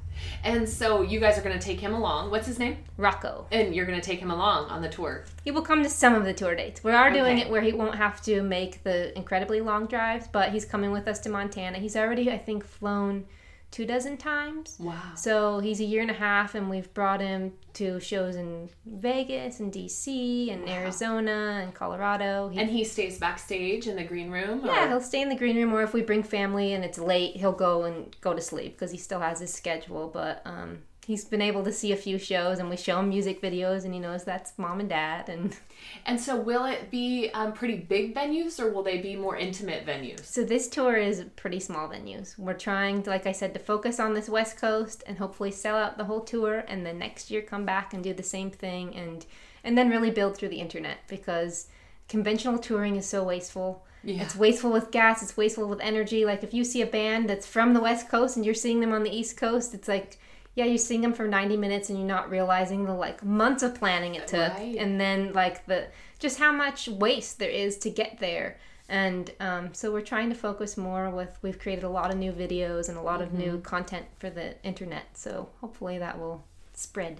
[0.44, 2.30] And so you guys are going to take him along.
[2.30, 2.78] What's his name?
[2.96, 5.24] rocco And you're going to take him along on the tour.
[5.44, 7.42] he will come to some of the tour dates we are doing Okay.
[7.46, 11.06] it where he won't have to make the incredibly long drives but he's coming with
[11.08, 13.24] us to montana he's already i think flown
[13.70, 15.00] two dozen times Wow.
[15.14, 19.60] So he's a year and a half, and we've brought him to shows in Vegas
[19.60, 22.48] and DC and Arizona and Colorado.
[22.48, 24.62] He, And he stays backstage in the green room?
[24.64, 26.98] yeah, or- he'll stay in the green room, or if we bring family and it's
[26.98, 30.08] late, he'll go and go to sleep because he still has his schedule.
[30.12, 33.40] But um, he's been able to see a few shows, and we show him music
[33.42, 35.28] videos, and he knows that's mom and dad.
[35.28, 35.56] And
[36.06, 39.86] And so will it be um, pretty big venues or will they be more intimate
[39.86, 40.24] venues?
[40.24, 42.38] so this tour is pretty small venues.
[42.38, 45.76] We're trying, to, like I said, to focus on this West Coast and hopefully sell
[45.76, 48.94] out the whole tour, and then next year come back and do the same thing,
[48.94, 49.26] and
[49.62, 51.68] and then really build through the internet because
[52.08, 53.84] conventional touring is so wasteful.
[54.02, 54.22] Yeah.
[54.22, 55.22] It's wasteful with gas.
[55.22, 56.24] It's wasteful with energy.
[56.24, 58.92] Like if you see a band that's from the West Coast and you're seeing them
[58.92, 60.18] on the East Coast, it's like,
[60.60, 63.74] yeah, you sing them for 90 minutes and you're not realizing the like months of
[63.74, 64.76] planning it took, Right.
[64.76, 65.86] and then like the
[66.18, 68.58] just how much waste there is to get there.
[68.88, 71.38] And um, so we're trying to focus more with.
[71.42, 74.62] We've created a lot of new videos and a lot of new content for the
[74.64, 75.04] internet.
[75.16, 76.44] So hopefully that will
[76.74, 77.18] spread.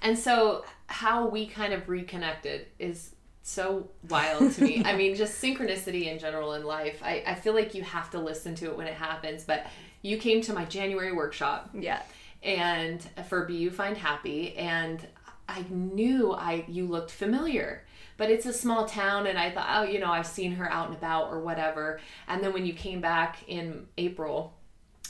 [0.00, 4.82] And so how we kind of reconnected is so wild to me.
[4.90, 7.00] I mean, just synchronicity in general in life.
[7.02, 9.44] I, I feel like you have to listen to it when it happens.
[9.44, 9.66] But
[10.00, 12.00] you came to my January workshop Yeah.
[12.44, 15.06] And for Be You Find Happy, and
[15.48, 17.84] I knew I you looked familiar.
[18.16, 20.86] But it's a small town, and I thought, oh, you know, I've seen her out
[20.86, 21.98] and about or whatever.
[22.28, 24.54] And then when you came back in April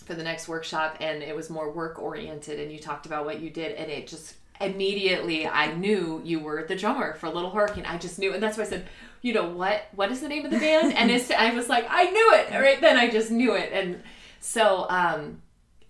[0.06, 3.40] for the next workshop, and it was more work oriented, and you talked about what
[3.40, 7.84] you did, and it just immediately I knew you were the drummer for Little Hurricane.
[7.86, 8.86] I just knew, and that's why I said,
[9.20, 9.82] you know what?
[9.94, 10.94] What is the name of the band?
[10.94, 12.96] And I was like, I knew it right then.
[12.96, 14.02] I just knew it, and
[14.40, 15.42] so um,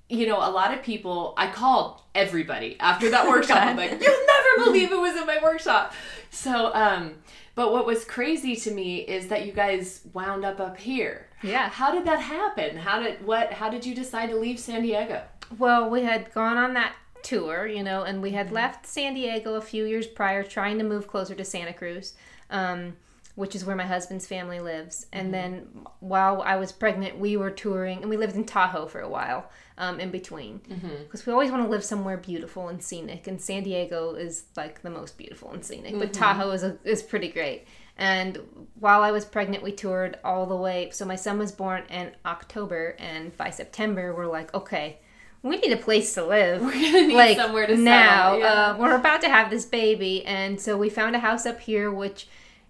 [0.09, 3.59] you know, a lot of people, I called everybody after that workshop.
[3.62, 5.92] I'm like, you'll never believe it was in my workshop.
[6.30, 7.16] So, um,
[7.55, 11.28] but what was crazy to me is that you guys wound up up here.
[11.42, 11.68] Yeah.
[11.68, 12.76] How did that happen?
[12.76, 13.52] How did what?
[13.52, 15.22] How did you decide to leave San Diego?
[15.59, 19.55] Well, we had gone on that tour, you know, and we had left San Diego
[19.55, 22.14] a few years prior, trying to move closer to Santa Cruz,
[22.50, 22.96] um,
[23.35, 25.07] which is where my husband's family lives.
[25.12, 25.66] And then
[26.01, 29.51] while I was pregnant, we were touring, and we lived in Tahoe for a while
[29.76, 30.61] um, in between,
[31.03, 33.26] because we always want to live somewhere beautiful and scenic.
[33.26, 37.03] And San Diego is like the most beautiful and scenic, but Tahoe is a, is
[37.03, 37.66] pretty great.
[37.97, 38.39] And
[38.78, 40.91] while I was pregnant, we toured all the way.
[40.93, 44.99] So my son was born in October, and by September, we're like, okay,
[45.43, 46.62] we need a place to live.
[46.64, 48.32] We're gonna need like somewhere to now.
[48.32, 48.47] settle, yeah.
[48.47, 51.91] Uh, we're about to have this baby, and so we found a house up here,
[51.91, 52.26] which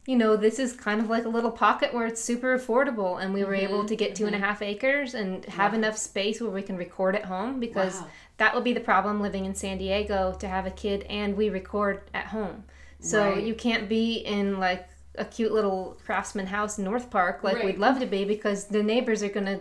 [0.06, 3.32] you know, this is kind of like a little pocket where it's super affordable, and
[3.32, 3.64] we were Mm-hmm.
[3.64, 6.76] able to get two and a half acres and have enough space where we can
[6.76, 8.06] record at home because Wow.
[8.38, 11.48] that would be the problem living in San Diego to have a kid and we
[11.50, 12.64] record at home.
[13.00, 13.44] So Right.
[13.44, 17.64] you can't be in like a cute little craftsman house in North Park like Right.
[17.66, 19.60] we'd love to be because the neighbors are gonna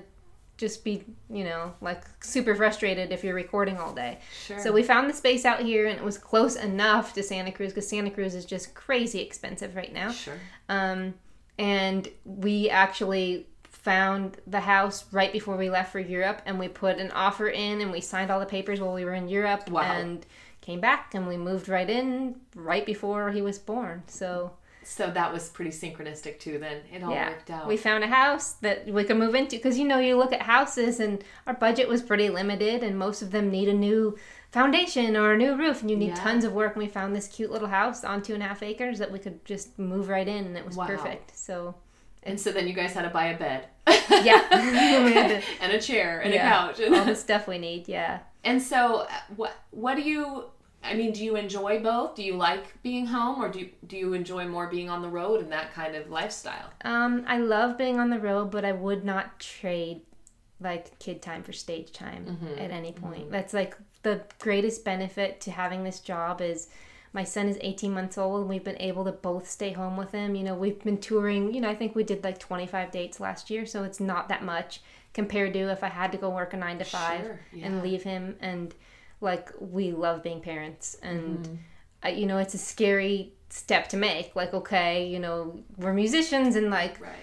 [0.58, 4.20] just be, you know, like super frustrated if you're recording all day.
[4.46, 4.60] Sure.
[4.60, 7.72] So we found the space out here and it was close enough to Santa Cruz
[7.72, 10.12] because Santa Cruz is just crazy expensive right now.
[10.12, 10.38] Sure.
[10.70, 11.16] Um,
[11.58, 16.98] and we actually found the house right before we left for Europe and we put
[17.00, 19.82] an offer in and we signed all the papers while we were in Europe Wow.
[19.82, 20.26] and
[20.62, 24.04] came back and we moved right in right before he was born.
[24.08, 24.54] So
[24.86, 26.58] So that was pretty synchronistic too.
[26.60, 27.68] Then it all yeah, worked out.
[27.68, 30.42] we found a house that we could move into because you know you look at
[30.44, 34.18] houses and our budget was pretty limited and most of them need a new
[34.52, 36.16] foundation or a new roof and you need Yeah.
[36.16, 36.74] tons of work.
[36.76, 39.20] And we found this cute little house on two and a half acres that we
[39.20, 40.86] could just move right in and it was Wow.
[40.88, 41.36] perfect.
[41.38, 41.76] So
[42.26, 43.66] and so then you guys had to buy a bed.
[44.10, 46.80] yeah, we had to- and a chair and yeah, a couch.
[46.80, 47.88] and all the stuff we need.
[47.90, 48.20] Yeah.
[48.46, 50.46] And so, uh, what what do you?
[50.84, 52.16] I mean, do you enjoy both?
[52.16, 55.08] Do you like being home, or do you, do you enjoy more being on the
[55.10, 56.72] road and that kind of lifestyle?
[56.84, 60.02] Um, I love being on the road, but I would not trade
[60.60, 62.60] like kid time for stage time Mm-hmm.
[62.60, 63.32] at any point.
[63.32, 66.70] That's like the greatest benefit to having this job is
[67.12, 70.12] my son is 18 months old and we've been able to both stay home with
[70.14, 70.36] him.
[70.36, 73.50] You know, we've been touring, you know, I think we did like 25 dates last
[73.50, 74.82] year, so it's not that much
[75.14, 77.66] compared to if I had to go work a 9 to 5 Sure, yeah.
[77.68, 78.74] and leave him and
[79.24, 81.56] like we love being parents and Mm-hmm.
[82.06, 84.36] uh, you know, it's a scary step to make.
[84.36, 87.14] Like, okay, you know, we're musicians and like Right.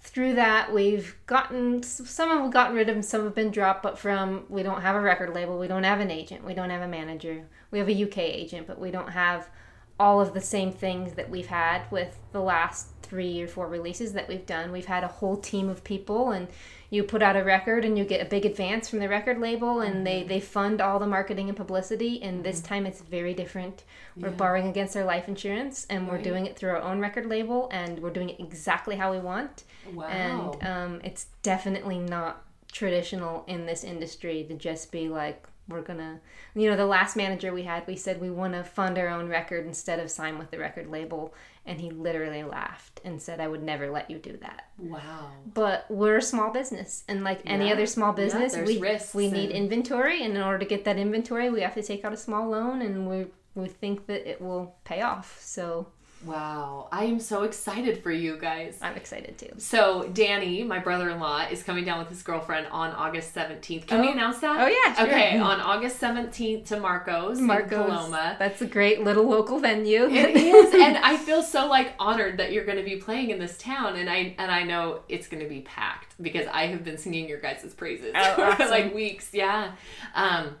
[0.00, 3.98] through that we've gotten some have gotten rid of them some have been dropped but
[3.98, 6.80] from we don't have a record label we don't have an agent we don't have
[6.80, 9.50] a manager we have a uk agent but we don't have
[9.98, 14.12] all of the same things that we've had with the last three or four releases
[14.12, 14.70] that we've done.
[14.70, 16.46] We've had a whole team of people and
[16.90, 19.80] you put out a record and you get a big advance from the record label
[19.80, 22.22] and they they fund all the marketing and publicity.
[22.22, 23.82] And this time it's very different.
[24.16, 27.68] We're borrowing against our life insurance and we're doing it through our own record label
[27.72, 29.64] and we're doing it exactly how we want.
[29.92, 30.06] Wow.
[30.06, 36.20] and um, it's definitely not traditional in this industry to just be like we're gonna
[36.54, 39.28] you know the last manager we had we said we want to fund our own
[39.28, 41.32] record instead of sign with the record label
[41.70, 44.68] and he literally laughed and said i would never let you do that.
[44.78, 45.30] Wow.
[45.54, 48.68] but we're a small business and like any other small business there's
[49.14, 52.04] we, we need inventory and in order to get that inventory we have to take
[52.04, 55.38] out a small loan and we we think that it will pay off.
[55.40, 55.88] So
[56.24, 56.88] Wow.
[56.92, 58.78] I am so excited for you guys.
[58.82, 63.34] i'm excited too So Danny, my brother-in-law, is coming down with his girlfriend on August
[63.34, 63.86] 17th.
[63.86, 64.12] Can we Oh.
[64.12, 64.60] announce that?
[64.60, 65.06] Oh, yeah, sure.
[65.06, 67.86] Okay, on August 17th to Marcos, in Marcos.
[67.86, 68.36] Paloma.
[68.38, 70.04] That's a great little local venue.
[70.10, 73.38] It is, and I feel so like honored that you're going to be playing in
[73.38, 76.84] this town, and I and I know it's going to be packed because I have
[76.84, 79.30] been singing your guys' praises Oh, for like weeks.
[79.32, 79.72] Yeah,
[80.14, 80.56] um,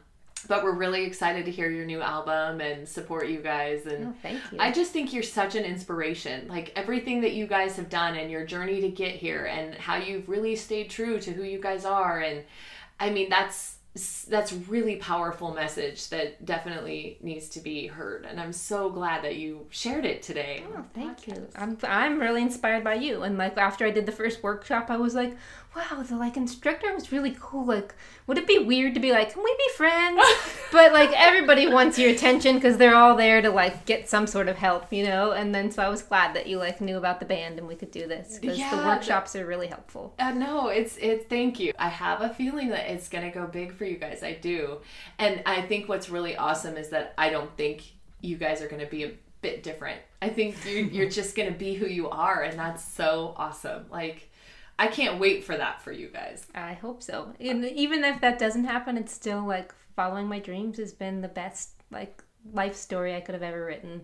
[0.48, 3.86] but we're really excited to hear your new album and support you guys.
[3.86, 4.58] And Oh, thank you.
[4.60, 6.48] I just think you're such an inspiration.
[6.48, 9.96] Like everything that you guys have done and your journey to get here, and how
[9.96, 12.44] you've really stayed true to who you guys are, and
[12.98, 13.76] I mean that's
[14.28, 19.34] that's really powerful message that definitely needs to be heard and i'm so glad that
[19.34, 21.48] you shared it today Oh, thank you.
[21.56, 23.22] I'm I'm really inspired by you.
[23.22, 25.36] And like after I did the first workshop, I was like,
[25.74, 27.64] wow, the like instructor was really cool.
[27.66, 27.94] Like,
[28.26, 30.20] would it be weird to be like, can we be friends?
[30.72, 34.48] but like everybody wants your attention because they're all there to like get some sort
[34.48, 35.32] of help, you know.
[35.32, 37.74] And then so I was glad that you like knew about the band and we
[37.74, 40.14] could do this because Yeah, the workshops are really helpful.
[40.18, 41.72] Uh, no, it's it's thank you.
[41.78, 44.22] I have a feeling that it's gonna go big for you guys.
[44.22, 44.80] I do,
[45.18, 47.82] and I think what's really awesome is that I don't think
[48.20, 49.98] you guys are gonna be a bit different.
[50.20, 53.86] I think you're, you're just gonna be who you are, and that's so awesome.
[53.90, 54.30] Like,
[54.78, 56.46] I can't wait for that for you guys.
[56.54, 57.32] I hope so.
[57.40, 61.28] And even if that doesn't happen, it's still like following my dreams has been the
[61.28, 62.22] best like
[62.52, 64.02] life story I could have ever written.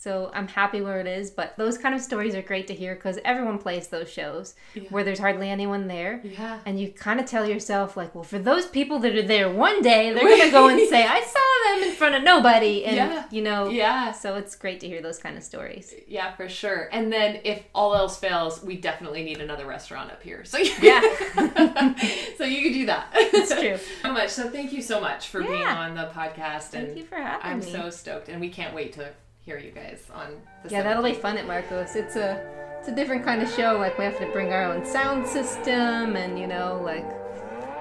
[0.00, 2.94] So I'm happy where it is, but those kind of stories are great to hear
[2.94, 4.54] because everyone plays those shows
[4.90, 6.20] where there's hardly anyone there.
[6.22, 6.60] Yeah.
[6.64, 9.82] And you kind of tell yourself, like, well, for those people that are there one
[9.82, 12.84] day, they're going to go and say, I saw them in front of nobody.
[12.84, 13.24] And, Yeah.
[13.32, 14.12] you know, Yeah.
[14.12, 15.92] so it's great to hear those kind of stories.
[16.06, 16.88] Yeah, for sure.
[16.92, 20.44] And then if all else fails, we definitely need another restaurant up here.
[20.44, 21.00] So Yeah.
[22.38, 23.08] so you can do that.
[23.14, 23.78] It's true.
[24.02, 24.30] so much.
[24.30, 26.68] So thank you so much for being on the podcast.
[26.68, 27.72] Thank and you for having I'm me.
[27.72, 29.10] so stoked, and we can't wait to
[29.48, 30.26] hear you guys on.
[30.62, 31.96] The Yeah, that'll be fun at Marcos.
[31.96, 32.38] It's a
[32.78, 33.78] it's a different kind of show.
[33.78, 37.06] Like we have to bring our own sound system, and you know, like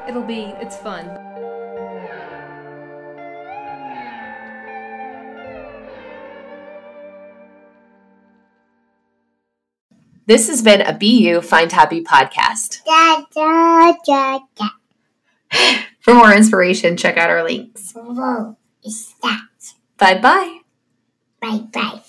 [0.08, 1.06] it'll be it's fun.
[10.26, 12.82] This has been a Be You Find Happy podcast.
[12.86, 15.80] Da, da, da, da.
[16.00, 17.92] For more inspiration, check out our links.
[17.94, 18.56] Whoa,
[18.86, 19.74] is that?
[19.98, 20.60] Bye bye.
[21.42, 22.02] Bye bye.